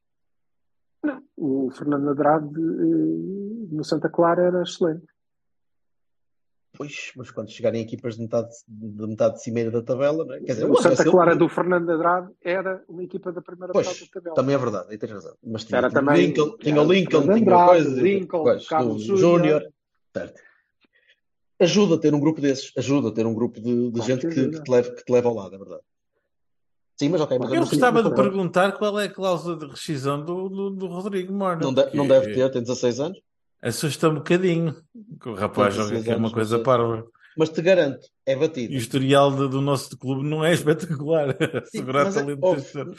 [1.45, 5.05] O Fernando Andrade eh, no Santa Clara era excelente.
[6.74, 10.38] Pois, mas quando chegarem equipas de metade de, metade de cimeira da tabela, não é?
[10.38, 14.05] Quer dizer, o Santa Clara do Fernando Andrade era uma equipa da primeira Pois, metade
[14.05, 14.36] da tabela.
[14.36, 15.36] também é verdade, aí tens razão.
[15.43, 18.43] Mas tinha, Era tinha também- o Lincoln, tinha o Lincoln, Fernando tinha Andrade, coisas, Lincoln,
[18.45, 19.72] pois, Carlos o Júnior.
[20.16, 20.40] Certo.
[21.61, 24.34] Ajuda a ter um grupo desses, ajuda a ter um grupo de, de gente que
[24.49, 25.82] que, te leva, que te leva ao lado, é verdade.
[27.03, 30.25] Sim, mas ok, mas Eu sim, gostava de perguntar qual é a cláusula de rescisão
[30.25, 31.57] do, do, do Rodrigo Mora.
[31.59, 33.19] não, de- não deve ter, tem 16 anos,
[33.61, 34.75] Assusta um bocadinho.
[35.21, 37.07] Que o rapaz joga 16 aqui é uma coisa parva.
[37.37, 38.35] mas te garanto, é
[38.69, 38.77] E batido.
[38.77, 41.37] o historial de- do nosso clube não é espetacular.
[41.71, 42.23] Sim, Segurar mas, é,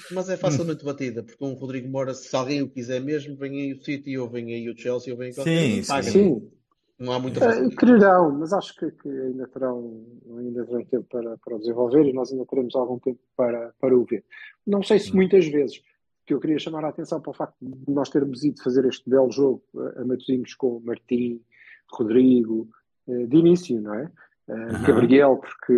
[0.09, 3.73] mas é facilmente batida, porque um Rodrigo Moura, se alguém o quiser mesmo, vem aí
[3.73, 6.11] o City, ou vem aí o Chelsea, ou vem aí qualquer Sim, paga.
[6.11, 6.51] Sim,
[6.99, 7.75] Não há muita facilidade.
[7.75, 10.05] quererão, mas acho que, que ainda terão
[10.37, 13.95] ainda terão tempo para, para o desenvolver e nós ainda teremos algum tempo para, para
[13.97, 14.23] o ver.
[14.65, 15.15] Não sei se Hum.
[15.15, 15.81] muitas vezes,
[16.25, 19.09] que eu queria chamar a atenção para o facto de nós termos ido fazer este
[19.09, 21.41] belo jogo eh, a Matosinhos com Martim,
[21.91, 22.69] Rodrigo,
[23.09, 24.09] eh, de início, não é?
[24.49, 24.83] Aham.
[24.85, 25.73] Gabriel, porque.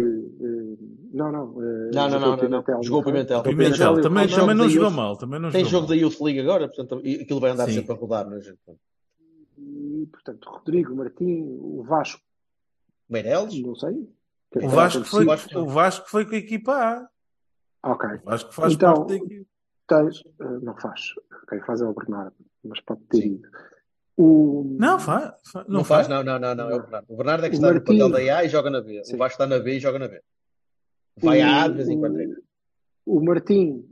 [1.14, 1.54] não, não.
[1.94, 2.38] Não, não, jogou não, o não, não.
[2.38, 3.04] Pimentel, Jogou o?
[3.04, 3.44] Pimentel.
[3.44, 5.16] Pimentel Pimentel também, também não jogou mal.
[5.18, 5.96] Também não Tem jogo da.
[5.96, 7.74] Youth League agora, portanto, aquilo vai andar Sim.
[7.76, 8.58] sempre a rodar, não é, gente?
[9.86, 12.22] E, portanto, Rodrigo, Martim, o Vasco,
[13.10, 13.60] Meireles?
[13.62, 14.10] não sei.
[14.64, 15.64] O Vasco, foi, não.
[15.64, 17.10] o Vasco foi com a equipa A.
[17.92, 18.10] Ok.
[18.24, 19.50] O Vasco faz Então, parte da equipa.
[19.88, 21.02] Tens, eh, não faz.
[21.50, 23.28] Quem faz é o Bernardo, mas pode ter Sim.
[23.36, 23.50] ido.
[24.18, 25.34] O, Não, faz.
[25.52, 27.06] faz- Não, faz, não, não, não, não, é o Bernardo.
[27.14, 29.04] O Bernardo é que O está no papel da A e joga na B.
[29.04, 29.16] Sim.
[29.16, 30.22] O Vasco está na B e joga na B.
[31.18, 32.18] Vai à A de vez em quando.
[33.06, 33.88] O Martim,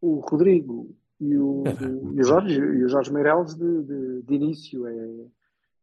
[0.00, 1.64] o Rodrigo e o,
[2.14, 5.08] e o Jorge, e o Jorge Meireles de, de, de início é,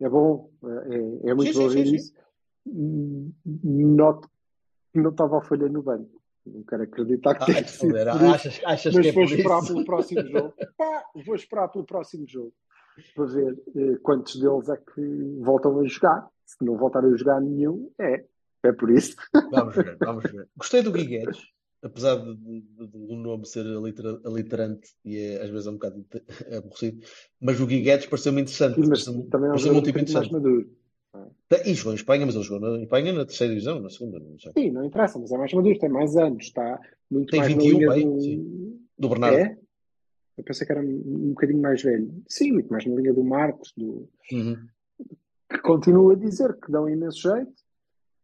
[0.01, 2.13] é bom, é, é muito Sim, bom ver isso.
[3.45, 4.29] Noto
[4.93, 6.21] que não estava a folha no banco.
[6.45, 8.25] Não quero acreditar que tenha Ah, sido por isso.
[8.33, 9.73] achas, achas mas que é vou por esperar isso?
[9.73, 10.53] pelo próximo jogo.
[10.77, 12.53] Pá, vou esperar pelo próximo jogo
[13.15, 16.27] para ver eh, quantos deles é que voltam a jogar.
[16.45, 18.23] Se não voltarem a jogar nenhum, é.
[18.63, 19.15] É por isso.
[19.51, 20.47] Vamos ver, vamos ver.
[20.57, 21.41] Gostei do Guiguedes,
[21.81, 25.73] apesar de- de- de- do nome ser alitera- aliterante e é, às vezes é um
[25.73, 26.05] bocado
[26.57, 27.05] aborrecido,
[27.39, 28.79] mas o Guiguedes pareceu-me interessante.
[28.79, 30.33] Mas Pareceu-me também é um jogador um tipo mais interessante.
[30.33, 30.77] maduro.
[31.65, 34.37] E jogou em Espanha, mas ele jogou na Espanha na terceira divisão, na segunda, não
[34.37, 34.51] sei.
[34.55, 37.65] Sim, não interessa, mas é mais maduro, tem mais anos, está muito Tem mais 21,
[37.65, 38.21] na linha bem, do...
[38.21, 38.79] sim.
[38.99, 39.37] Do Bernardo.
[39.37, 39.57] É?
[40.37, 42.13] Eu pensei que era um, um bocadinho mais velho.
[42.27, 44.07] Sim, muito mais na linha do Marcos, do...
[44.31, 44.57] Uhum.
[45.49, 47.53] que continua a dizer que dão imenso jeito,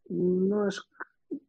[0.10, 0.76] mas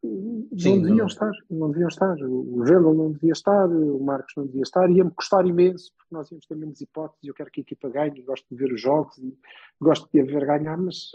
[0.01, 1.07] que não Sim, deviam não.
[1.07, 2.17] estar, não deviam estar.
[2.23, 6.31] O Vendel não devia estar, o Marcos não devia estar, ia-me custar imenso, porque nós
[6.31, 9.17] íamos ter menos hipóteses, eu quero que a equipa ganhe, gosto de ver os jogos
[9.19, 9.37] e
[9.81, 11.11] gosto de a ver ganhar, mas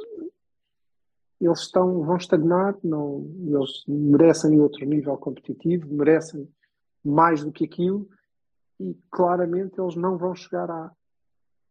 [1.42, 6.48] eles estão, vão estagnar, não, eles merecem outro nível competitivo, merecem
[7.04, 8.10] mais do que aquilo
[8.80, 10.92] e claramente eles não vão chegar à.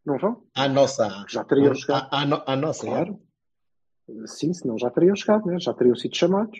[0.06, 0.42] Não vão?
[0.54, 1.26] À nossa A.
[1.28, 2.08] Já teriam À- chegado.
[2.10, 2.90] à- à no- à nossa A.
[2.90, 3.20] Claro.
[4.24, 5.58] Sim, senão já teriam chegado, né?
[5.60, 6.58] já teriam sido chamados.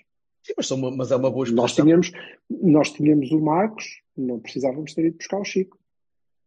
[0.49, 1.85] Sim, mas, são uma- mas é uma boa Nós exposição.
[1.85, 2.13] tínhamos,
[2.49, 5.79] nós tínhamos o Marcos, não precisávamos ter ido buscar o Chico.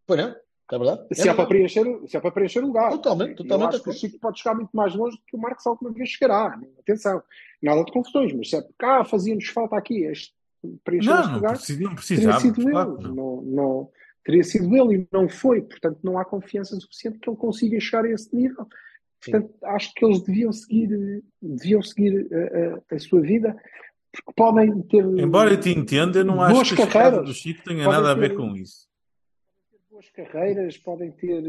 [0.07, 0.29] Pois não?
[0.73, 1.05] É verdade?
[1.13, 2.89] Se é é, para preencher, se é para preencher o lugar.
[2.91, 5.39] Totalmente, Eu totalmente acho que o Chico pode chegar muito mais longe do que o
[5.39, 6.59] Marcos alguma vez chegará.
[6.79, 7.21] Atenção,
[7.61, 10.33] nada de confusões, mas se é porque ah, fazíamos falta aqui este,
[10.83, 12.41] preencher Não, este não, lugar, precisa- não teria precisávamos.
[12.41, 12.71] sido ele.
[12.71, 13.13] claro que não.
[13.15, 13.89] Não, não-
[14.23, 15.61] teria sido ele e não foi.
[15.61, 18.65] Portanto, não há confiança suficiente que ele consiga chegar a esse nível.
[19.23, 19.31] Sim.
[19.31, 23.55] Portanto, acho que eles deviam seguir, deviam seguir a, a- a sua vida,
[24.11, 27.25] porque podem ter Embora eu te entenda, eu não acho que carreiras.
[27.25, 28.87] do Chico tenha Podem nada a ver ter- com isso.
[29.71, 31.43] boas boas carreiras, podem ter,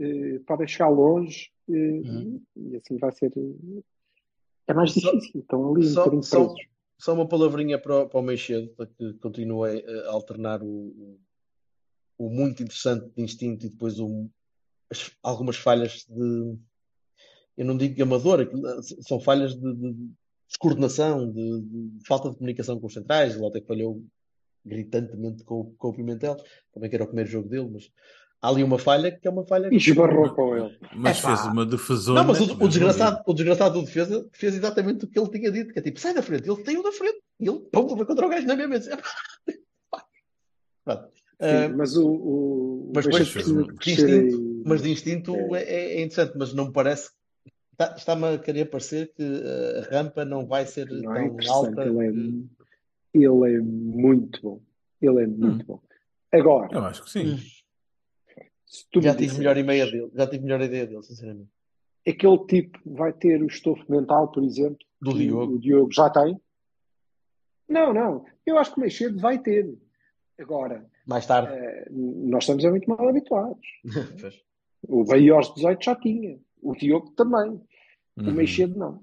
[0.00, 2.42] eh, podem chegar longe eh, Uhum.
[2.56, 3.32] e assim vai ser.
[3.36, 3.82] eh,
[4.68, 6.54] É mais Só- difícil, estão ali um só- bocadinho só-.
[6.98, 11.18] Só uma palavrinha para, o- para o Meixedo, para que continue a alternar o,
[12.16, 14.30] o- muito interessante de instinto e depois o-
[14.88, 16.56] as- algumas falhas de.
[17.56, 18.48] Eu não digo amador,
[19.00, 20.10] são falhas de, de
[20.52, 23.34] descoordenação, de, de falta de comunicação com os centrais.
[23.34, 24.02] Ele até falhou
[24.64, 26.36] gritantemente com, o- com o Pimentel,
[26.72, 27.90] também que era o primeiro jogo dele, mas
[28.40, 29.68] há ali uma falha que é uma falha.
[29.72, 30.78] E esbarrou com ele.
[30.94, 31.28] Mas Epá.
[31.36, 32.20] fez uma defesona.
[32.20, 35.50] Não, mas o, o desgraçado, o desgraçado do defesa fez exatamente o que ele tinha
[35.50, 37.96] dito, que é tipo, sai da frente, ele tem o da frente, e ele, pum,
[37.96, 38.88] vai contra o gajo na mesma vez.
[40.84, 41.08] Pronto.
[41.40, 45.94] Sim, Ah, mas o, o mas o depois, de instinto, mas de instinto é, é-
[45.96, 47.10] é interessante, mas não me parece.
[47.82, 51.66] Está- Está-me a querer parecer que a rampa não vai ser não é tão interessante.
[51.80, 51.82] alta.
[51.84, 52.06] Ele
[53.14, 54.60] é, ele é muito bom.
[55.00, 55.80] Ele é muito bom.
[56.32, 57.36] Agora, Eu acho que sim.
[58.66, 61.50] se tu me Já tive melhor ideia dele, já tive melhor ideia dele, sinceramente.
[62.06, 65.54] aquele tipo vai ter o estofo mental, por exemplo, Do Diogo.
[65.54, 66.40] o Diogo já tem?
[67.68, 68.24] Não, não.
[68.46, 69.76] Eu acho que mais cedo vai ter.
[70.38, 71.52] Agora, Mais tarde.
[71.52, 73.60] eh, nós estamos a muito mal habituados.
[74.88, 76.40] O Bahia aos 18 já tinha.
[76.60, 77.60] O Diogo também.
[78.16, 78.32] O Uhum.
[78.32, 79.02] Meixedo não.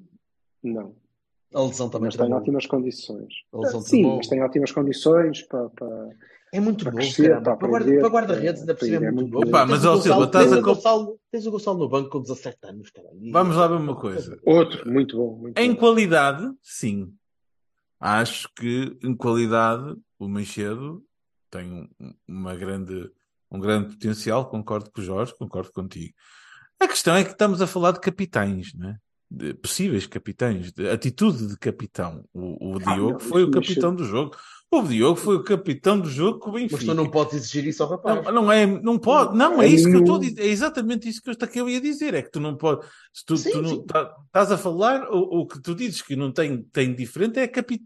[0.64, 0.95] Não.
[1.53, 3.34] A lesão também Mas tem ótimas condições.
[3.51, 5.70] A lesão Sim, mas tem ótimas condições para.
[5.70, 6.10] para...
[6.51, 9.86] É muito para novo, crescer, para aprender, guarda-redes ainda cima é é muito Tens mas,
[9.86, 12.22] o ó, Silva, Gonçalo- estás tens a o Gonçalo- Tens o Gonçalo no banco com
[12.22, 13.20] 17 anos, caralho.
[13.32, 14.39] Vamos lá ver uma coisa.
[14.45, 15.38] Outro, muito bom.
[15.38, 15.80] Muito Em bom.
[15.80, 17.14] qualidade, sim.
[17.99, 21.03] Acho que em qualidade o Meixedo
[21.51, 23.12] tem um, uma grande,
[23.51, 24.49] um grande potencial.
[24.49, 26.14] Concordo com o Jorge, concordo contigo.
[26.80, 28.96] A questão é que estamos a falar de capitães, né?
[29.30, 32.24] De possíveis capitães, de atitude de capitão.
[32.34, 34.36] O, o Ah, Diogo não, foi o capitão do jogo.
[34.72, 36.86] O Diogo foi o capitão do jogo com o Mas Benfica.
[36.86, 38.24] tu não podes exigir isso ao rapaz.
[38.26, 40.34] Não, não é, não pode, não, é É isso que eu estou a nenhum.
[40.36, 42.88] dizer, é exatamente isso que eu, que eu ia dizer, é que tu não podes,
[43.14, 46.16] se tu, Sim, tu não tá- estás a falar, o, o que tu dizes que
[46.16, 47.82] não tem, tem diferente é, capi,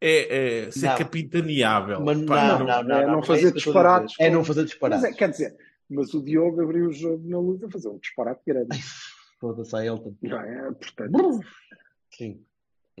[0.00, 0.96] é, é ser Não.
[0.96, 2.00] capitaneável.
[2.00, 4.70] Mas Pá, não, não, não, é não, não é fazer disparates É não fazer Mas
[4.70, 5.04] disparates.
[5.04, 5.56] é, quer dizer,
[5.88, 8.68] mas o Diogo abriu o jogo na luz a fazer um disparate grande.
[9.40, 10.14] Foda-se a Elton.
[10.22, 10.72] Não é?
[10.72, 11.40] Portanto,
[12.12, 12.44] Sim.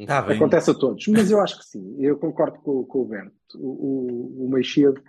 [0.06, 0.36] tá bem.
[0.36, 1.06] acontece a todos.
[1.08, 1.96] Mas eu acho que sim.
[1.98, 3.34] Eu concordo com, com o Berto.
[3.56, 3.66] O,
[4.42, 5.02] o, o Meixedo,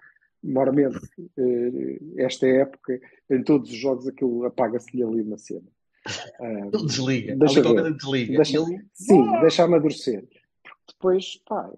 [0.44, 0.98] mormente,
[1.38, 3.00] eh, esta época,
[3.30, 5.68] em todos os jogos, aquilo apaga-se-lhe ali uma cena.
[6.42, 7.36] Ah, Ele desliga.
[7.36, 7.94] Deixa Ali ver.
[7.94, 8.36] desliga.
[8.38, 8.82] Deixa- Ele...
[8.94, 10.22] Sim, deixa amadurecer.
[10.64, 11.70] Porque depois, pá,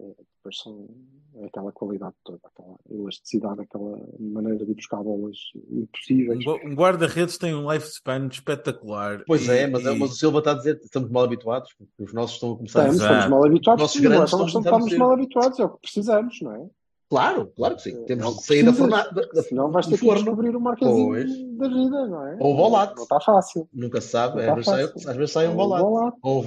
[0.41, 0.87] depois são
[1.35, 5.37] é aquela qualidade toda, aquela elasticidade, aquela maneira de buscar bolas
[5.71, 6.43] Um impossíveis.
[6.65, 9.23] um guarda-redes tem um lifespan espetacular.
[9.25, 11.73] Pois e- é, mas, e- mas o Silva está a dizer que estamos mal habituados,
[11.77, 13.13] porque os nossos estão a começar a Estamos, Exato.
[13.13, 15.63] estamos mal habituados, Nossos sim, não é grandes estão a começar a mal habituados, é
[15.65, 16.69] o que precisamos, não é?
[17.09, 17.91] Claro, claro que sim.
[17.93, 19.11] É Temos o de que sair da fornada.
[19.11, 21.29] da- da- Senão vais ter que descobrir o marquezinho Pois.
[21.57, 22.37] da vida, não é?
[22.39, 22.95] Ou o volate.
[22.95, 23.67] Não está fácil.
[23.73, 26.39] Nunca se sabe, Não às vezes, sai, às vezes sai um o volate, Ou um
[26.39, 26.41] um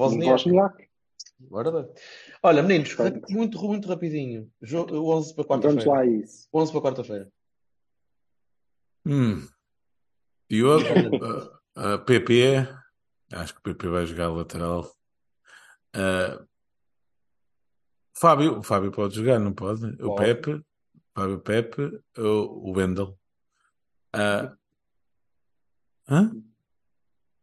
[1.39, 1.89] Bem.
[2.43, 2.97] Olha, meninos,
[3.29, 4.51] muito, muito rapidinho.
[4.63, 5.91] Jo- 11 para Vamos quarta-feira.
[5.91, 6.49] lá a isso.
[6.53, 7.33] 11 para quarta-feira.
[9.07, 9.47] Hum.
[10.49, 10.85] Diogo,
[11.77, 12.67] a, a PP,
[13.33, 14.91] acho que o PP vai jogar lateral.
[15.95, 16.45] Ah,
[18.17, 19.85] Fábio, o Fábio pode jogar, não pode?
[20.03, 20.35] O Pode.
[20.35, 20.65] Pepe,
[21.15, 21.83] Fábio Pepe,
[22.17, 23.19] o, o Wendel.
[24.13, 24.57] Ah,
[26.09, 26.31] hã?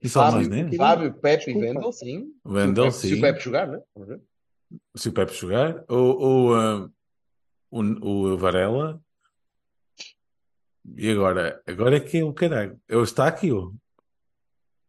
[0.01, 0.71] E só mais, né?
[0.75, 1.53] Fábio, Pepe e.
[1.53, 2.33] Vendel, sim.
[2.43, 3.17] Wendel, se, o Pepe, se sim.
[3.17, 3.81] o Pepe jogar, né?
[3.93, 4.21] Vamos ver.
[4.95, 5.85] Se o Pepe jogar.
[5.89, 6.89] O, o, ah,
[7.69, 9.01] o, o Varela.
[10.95, 11.61] E agora?
[11.67, 12.79] Agora é que é o caralho.
[12.87, 13.75] É o Estáquio.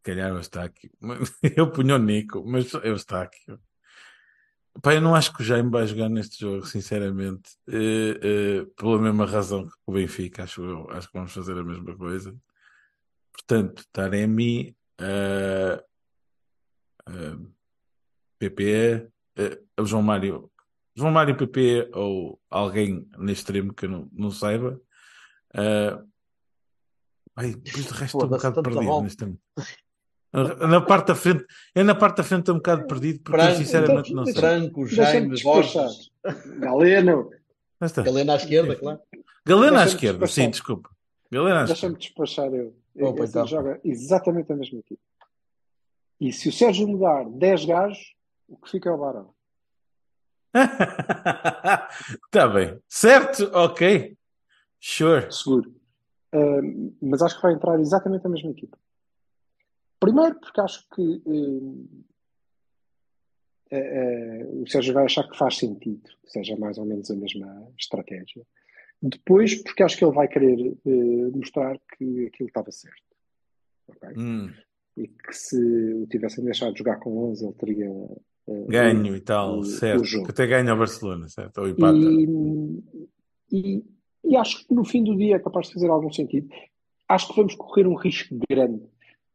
[0.02, 0.90] Calhar é o Estáquio.
[1.56, 3.60] Eu punho o Nico, mas é o Estáquio.
[4.80, 7.50] Pá, eu não acho que o Jaime vai jogar neste jogo, sinceramente.
[7.68, 10.90] Eh, eh, pela mesma razão que o Benfica, acho eu.
[10.90, 12.34] Acho que vamos fazer a mesma coisa.
[13.32, 15.82] Portanto, Taremi, uh,
[17.08, 17.52] uh,
[18.38, 20.50] PP, uh, o João Mário,
[20.94, 24.80] João Mário PP ou alguém neste extremo que eu não, não saiba.
[25.54, 26.06] Uh,
[27.36, 29.38] ai, depois de resto estou um bocado tanto perdido neste extremo.
[30.68, 33.54] Na parte da frente, eu na parte da frente estou um bocado perdido porque eu
[33.54, 34.34] sinceramente não sei.
[34.34, 35.42] Franco, Deixa-me Jaime.
[35.42, 36.10] Borges.
[36.58, 37.30] Galeno.
[38.04, 39.00] Galena à esquerda, claro.
[39.44, 40.44] Galena à Deixa-me esquerda, despachar.
[40.44, 40.90] sim, desculpa.
[41.30, 41.98] Galena à deixa-me esquerda.
[41.98, 42.74] despachar eu.
[43.00, 43.46] Opa, Esse então.
[43.46, 45.02] joga exatamente a mesma equipe.
[46.20, 48.14] E se o Sérgio mudar 10 gajos,
[48.48, 49.34] o que fica é o Barão.
[52.24, 52.80] Está bem.
[52.88, 53.50] Certo?
[53.54, 54.16] Ok.
[54.80, 55.30] Sure.
[55.32, 55.74] seguro.
[56.34, 58.78] Uh, mas acho que vai entrar exatamente a mesma equipa.
[60.00, 61.88] Primeiro, porque acho que uh,
[63.72, 67.72] uh, o Sérgio vai achar que faz sentido que seja mais ou menos a mesma
[67.78, 68.44] estratégia.
[69.02, 73.02] Depois, porque acho que ele vai querer eh, mostrar que aquilo estava certo.
[73.88, 74.08] ok?
[74.16, 74.50] Hum,
[74.96, 75.56] E que se
[75.94, 77.90] o tivessem deixado de jogar com 11, ele teria
[78.48, 80.04] eh, ganho e tal, o- o certo.
[80.04, 80.26] jogo.
[80.26, 81.58] Que até ganha ao Barcelona, certo?
[81.62, 81.96] Ou empata.
[81.98, 82.28] E,
[83.50, 83.84] e,
[84.24, 86.48] e acho que no fim do dia é capaz de fazer algum sentido.
[87.08, 88.82] Acho que vamos correr um risco grande,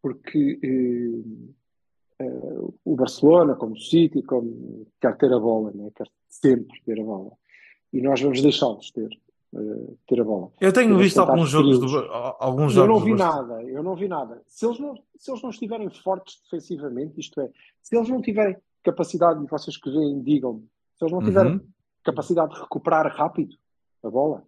[0.01, 5.91] porque eh, eh, o Barcelona, como o City, como, quer ter a bola, né?
[5.95, 7.31] quer sempre ter a bola.
[7.91, 9.09] E nós vamos deixá-los ter,
[9.55, 10.51] eh, ter a bola.
[10.59, 11.97] Eu tenho Vamos visto alguns jogos do,
[12.39, 14.41] alguns Eu jogos não do vi nada, eu não vi nada.
[14.45, 17.49] Se eles não, se eles não estiverem fortes defensivamente, isto é,
[17.81, 20.61] se eles não tiverem capacidade, e vocês que veem, digam-me,
[20.97, 21.61] se eles não tiverem Uhum.
[22.03, 23.55] capacidade de recuperar rápido
[24.03, 24.43] a bola,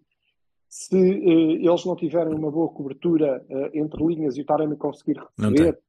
[0.67, 5.19] se eh, eles não tiverem uma boa cobertura eh, entre linhas e o Taremi conseguir
[5.37, 5.79] Não receber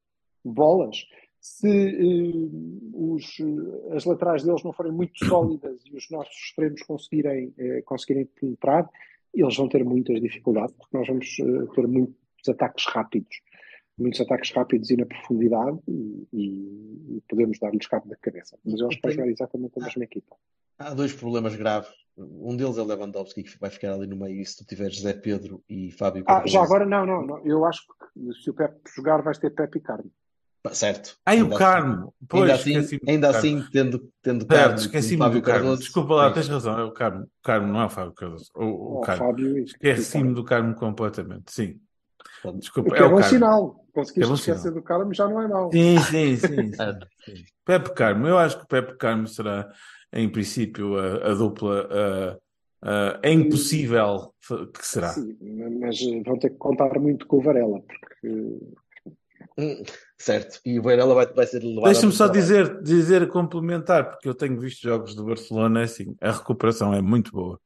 [0.43, 0.97] bolas,
[1.41, 2.49] se eh,
[2.93, 7.81] os, eh, as laterais deles não forem muito sólidas e os nossos extremos conseguirem, eh,
[7.81, 8.87] conseguirem penetrar,
[9.33, 12.15] eles vão ter muitas dificuldades, porque nós vamos eh, ter muitos
[12.47, 13.41] ataques rápidos.
[13.97, 18.57] Muitos ataques rápidos e na profundidade e, e- e podemos dar-lhes cabo da cabeça.
[18.65, 20.35] Mas eu acho que vai jogar exatamente a mesma equipa.
[20.79, 21.89] Há dois problemas graves.
[22.17, 24.39] Um deles é o Lewandowski, que vai ficar ali no meio.
[24.41, 27.45] E se tu tiveres Zé Pedro e Fábio Ah, já agora, não, não, não.
[27.45, 30.11] Eu acho que se o Pepe jogar, vais ter Pepe e Carne.
[30.71, 31.17] Certo.
[31.25, 31.93] Ai, o Ainda Carmo.
[32.07, 33.37] assim, Pois, ainda assim, ainda Carmo.
[33.39, 35.59] assim tendo, tendo Certo, Carmo esqueci-me Fábio do Carmo.
[35.61, 36.79] Cardoso, Desculpa lá, tens- razão.
[36.79, 37.23] É o Carmo.
[37.23, 38.51] O Carmo não é o Fábio Cardoso.
[38.55, 39.25] O, o Carmo.
[39.25, 41.51] Fábio e Esqueci-me do Carmo completamente.
[41.51, 41.79] Sim.
[42.43, 43.29] O Desculpa, que é é bom Carmo.
[43.29, 43.85] sinal.
[43.93, 44.73] Conseguiste É bom esquecer sinal.
[44.75, 45.71] do Carme, já não é mau.
[45.71, 46.47] Sim, sim, sim.
[46.47, 46.71] sim.
[47.25, 47.43] Sim.
[47.65, 48.27] Pepe Carmo.
[48.27, 49.69] Eu acho que o Pepe Carmo será,
[50.13, 51.87] em princípio, a, a dupla.
[51.91, 52.37] a-
[52.83, 54.33] a- é impossível
[54.73, 55.09] que será.
[55.09, 55.37] Sim,
[55.79, 58.57] mas vão ter que contar muito com o Varela, porque
[59.57, 59.83] Hum,
[60.17, 60.59] certo.
[60.65, 64.59] E o Varela vai, vai ser levado Deixa-me só dizer, dizer, complementar, porque eu tenho
[64.59, 67.59] visto jogos do Barcelona, é assim, a recuperação é muito boa.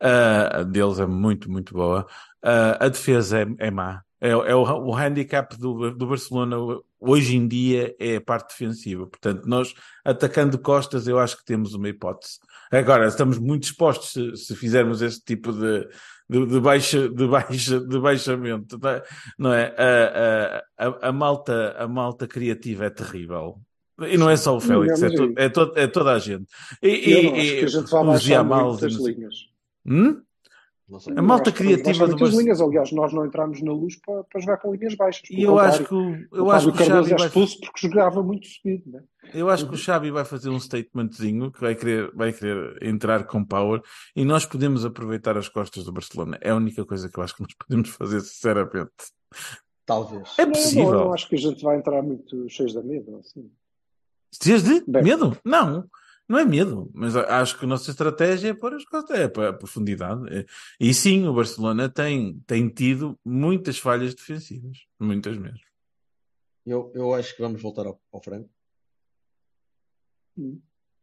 [0.00, 2.06] Ah, a deles é muito, muito boa.
[2.42, 4.02] Ah, a defesa é, é má.
[4.20, 6.56] É, é o, o handicap do, do Barcelona
[7.00, 9.06] hoje em dia é a parte defensiva.
[9.06, 9.74] Portanto, nós
[10.04, 12.38] atacando costas, eu acho que temos uma hipótese.
[12.70, 15.88] Agora, estamos muito expostos se, se fizermos esse tipo de,
[16.28, 18.78] de, de, baixa, de, baixa, de baixamento,
[19.38, 19.74] não é?
[19.78, 20.62] É?
[20.76, 23.60] A, a, a, malta, a malta criativa é terrível.
[24.00, 26.46] E não é só o Félix, é, to, é, to, é toda a gente.
[26.80, 29.34] E, eu e- que a e gente vai baixar muito e linhas.
[29.84, 30.22] Hum?
[30.88, 31.12] Não sei.
[31.14, 32.42] A malta criativa do Barcelona.
[32.42, 32.60] linhas.
[32.62, 35.28] Aliás, nós não entramos na luz para, para jogar com linhas baixas.
[35.30, 37.86] E eu acho que o, eu o acho que o Xavi é vai, expulso porque
[37.86, 38.90] jogava muito subido.
[38.90, 39.02] Né?
[39.34, 43.24] eu acho que o Xavi vai fazer um statementzinho que vai querer, vai querer entrar
[43.24, 43.82] com power
[44.16, 46.38] e nós podemos aproveitar as costas do Barcelona.
[46.40, 48.90] É a única coisa que eu acho que nós podemos fazer, sinceramente.
[49.84, 50.34] Talvez.
[50.38, 50.92] É Não, não, eu possível.
[50.92, 53.18] não acho que a gente vai entrar muito cheios de medo.
[53.18, 53.50] Assim.
[54.30, 55.02] De Bem.
[55.02, 55.36] medo?
[55.44, 55.84] Não,
[56.28, 59.48] não é medo, mas acho que a nossa estratégia é pôr as costas, é para
[59.50, 60.22] a profundidade.
[60.36, 60.44] É-
[60.78, 65.58] E sim, o Barcelona tem, tem tido muitas falhas defensivas, muitas mesmo.
[66.66, 68.50] Eu, eu acho que vamos voltar ao, ao franco,
[70.36, 70.60] Hum.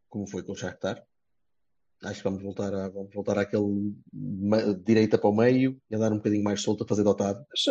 [0.10, 1.04] como foi com o Shakhtar.
[2.04, 3.96] Acho que vamos voltar, a, vamos voltar àquele
[4.84, 7.46] direita para o meio e andar um bocadinho mais solto a fazer de Otávio.
[7.50, 7.66] Mas,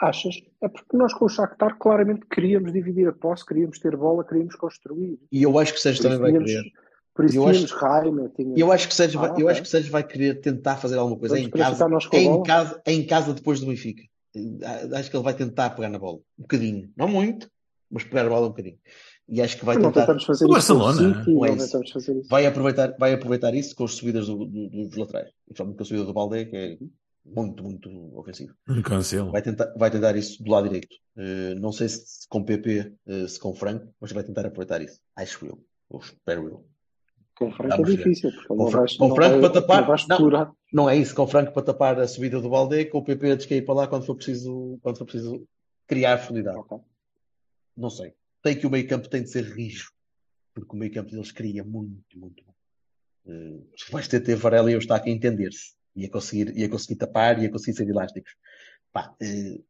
[0.00, 0.34] Achas?
[0.62, 4.54] É porque nós com o Shakhtar claramente queríamos dividir a posse, queríamos ter bola, queríamos
[4.56, 5.18] construir.
[5.30, 6.70] E eu acho que o Sérgio também vai tínhamos, querer.
[7.14, 8.58] por isso Eu tínhamos acho- Raima, tínhamos...
[8.58, 9.48] Eu acho que o Sérgio vai, Ah, eu ok.
[9.50, 12.82] acho que o Sérgio vai querer tentar fazer alguma coisa Vamos em casa, em casa,
[12.86, 14.02] em casa depois do Benfica.
[14.34, 16.18] Eh, Acho que ele vai tentar pegar na bola.
[16.38, 16.90] Um bocadinho.
[16.96, 17.50] Não muito,
[17.90, 18.78] mas pegar a bola um bocadinho.
[19.28, 20.18] E acho que vai Não tentar.
[20.20, 22.28] fazer O Barcelona, City, é isso.
[22.28, 25.28] Vai aproveitar, vai aproveitar isso com as subidas do- do- dos laterais.
[25.46, 26.78] Principalmente com a subida do Balde, que é
[27.24, 28.54] muito, muito ofensivo.
[28.84, 29.30] Cancelo.
[29.30, 30.96] Vai tentar, vai tentar isso do lado direito.
[31.16, 35.00] Eh, não sei se com PP, eh, se com Franco, mas vai tentar aproveitar isso.
[35.16, 35.64] Acho eu.
[35.88, 36.66] Ou espero eu.
[37.34, 37.96] Com o Franco é Vamos ver.
[37.98, 40.56] difícil, Com Fra- vais, com Franco vai, para tapar- não não.
[40.72, 43.34] Não é isso, com Franco para tapar a subida do Balde, com o PP a
[43.36, 45.46] descair para lá quando for preciso, quando for preciso
[45.86, 46.58] criar profundidade.
[46.58, 46.78] Ok.
[47.76, 48.12] Não sei.
[48.42, 49.90] Tem que o meio campo tem de ser rijo,
[50.54, 52.42] porque o meio campo deles cria muito, muito.
[53.26, 55.74] Uh, vais ter de ter Varela e eu estar aqui a entender-se.
[56.00, 58.32] Ia conseguir, ia conseguir tapar, ia conseguir ser elásticos.
[58.92, 59.60] Pá, eh,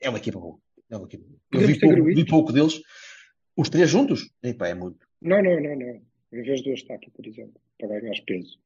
[0.00, 0.58] é uma equipa boa.
[0.90, 1.38] É uma equipa boa.
[1.62, 2.80] Eu vi pouco, vi pouco deles.
[3.56, 4.30] Os três juntos?
[4.42, 5.06] Epá, é muito.
[5.20, 6.02] Não, não, não, não.
[6.32, 8.58] Em vez de eu estar aqui, por exemplo, para ganhar peso.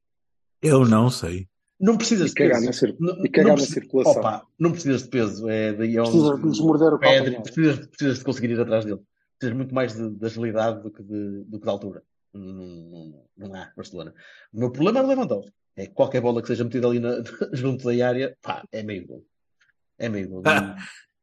[0.61, 1.47] Eu não sei.
[1.79, 2.65] Não precisas E de peso.
[2.65, 2.95] na, cir...
[2.99, 4.19] Não- e cagar não na preci- circulação.
[4.19, 5.47] Opa, não precisas de peso.
[5.47, 6.99] É daí onde Precisas de desmorder o
[7.43, 8.99] precisas, precisas de conseguir ir atrás dele.
[9.37, 12.03] Precisas muito mais de, de agilidade do que de, do que de altura.
[12.37, 14.13] Não, não, há Barcelona.
[14.53, 15.53] O meu problema é o Lewandowski.
[15.75, 17.21] É que qualquer bola que seja metida ali na-
[17.53, 19.25] junto da área, pá, é meio gol.
[19.97, 20.43] É meio gol.
[20.45, 20.75] Ah,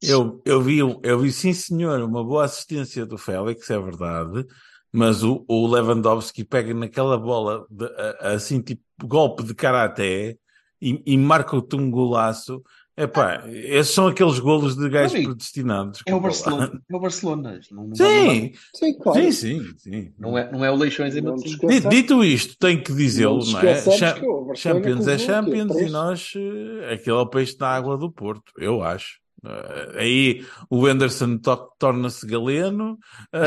[0.02, 4.46] Eu, eu, vi, eu vi, sim senhor, uma boa assistência do Félix, é verdade,
[4.92, 7.90] mas o, o Lewandowski pega naquela bola de-
[8.20, 10.36] assim, tipo golpe de karaté
[10.80, 12.62] e, e marca-te um golaço.
[12.96, 16.00] Epá, esses são aqueles golos de gajos Amigo, predestinados.
[16.06, 16.22] É o lá.
[16.22, 16.80] Barcelona.
[16.88, 17.60] É o Barcelona.
[17.72, 19.20] Não, não, Sim, Sim, claro.
[19.20, 20.12] sim, sim, sim.
[20.16, 21.54] não, é, não é o Leixões em Não te Matosinhos.
[21.64, 21.90] esqueças.
[21.90, 23.80] Di- Dito isto, tenho que dizê-lo, Não não é?
[23.82, 24.16] Cha-
[24.54, 28.52] Champions é é Champions e nós, eh, aquele é o peixe da água do Porto,
[28.58, 29.18] eu acho.
[29.44, 32.96] Eh, Aí o Anderson to- torna-se galeno,
[33.32, 33.38] a,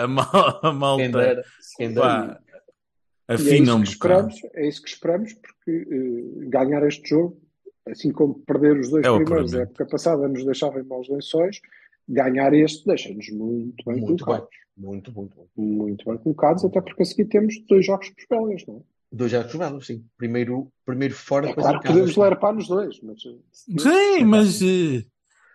[0.00, 1.42] a, a, mal- a malta
[1.80, 7.40] E é isso um que esperamos, é isso que esperamos, porque eh, ganhar este jogo,
[7.86, 9.70] assim como perder os dois É primeiros, a apuramento.
[9.70, 11.60] época passada nos deixava em maus lençóis,
[12.08, 14.56] ganhar este deixa-nos muito bem Muito colocados.
[14.76, 15.46] Muito, muito bom.
[15.56, 18.80] Muito bem colocados, até porque a seguir temos dois jogos os belgas, não é?
[19.12, 20.04] Dois jogos jogados, sim.
[20.18, 21.98] Primeiro, primeiro fora, É depois claro em que casa.
[22.00, 23.38] podemos lerpar nos dois, mas eh,
[23.78, 25.04] Sim, mas eh,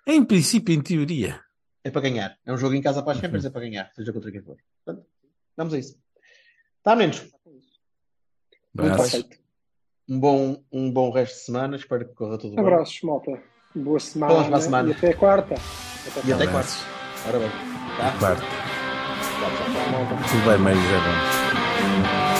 [0.07, 1.39] em princípio, em teoria.
[1.83, 2.37] É para ganhar.
[2.45, 3.91] É um jogo em casa para as Champions, é para ganhar.
[3.93, 4.57] Seja contra quem for.
[4.85, 5.05] Portanto,
[5.57, 5.97] vamos a isso.
[6.81, 7.19] Tá, menos.
[7.21, 7.75] muito
[8.73, 9.11] Braços.
[9.11, 9.40] perfeito.
[10.11, 11.77] Um bom, um bom resto de semana.
[11.77, 12.65] Espero que corra tudo bem.
[12.65, 13.31] Abraços, malta.
[13.73, 14.89] Boa semana, Falamos para a semana.
[14.89, 15.55] e até quarta.
[16.25, 16.83] E até Abraços.
[16.83, 17.29] quarta.
[17.29, 17.49] Ora bem.
[17.97, 18.17] Tá?
[18.19, 18.41] Quarto.
[18.41, 20.27] Tchau, tchau, tchau, malta.
[20.29, 22.30] Tudo bem, Maria.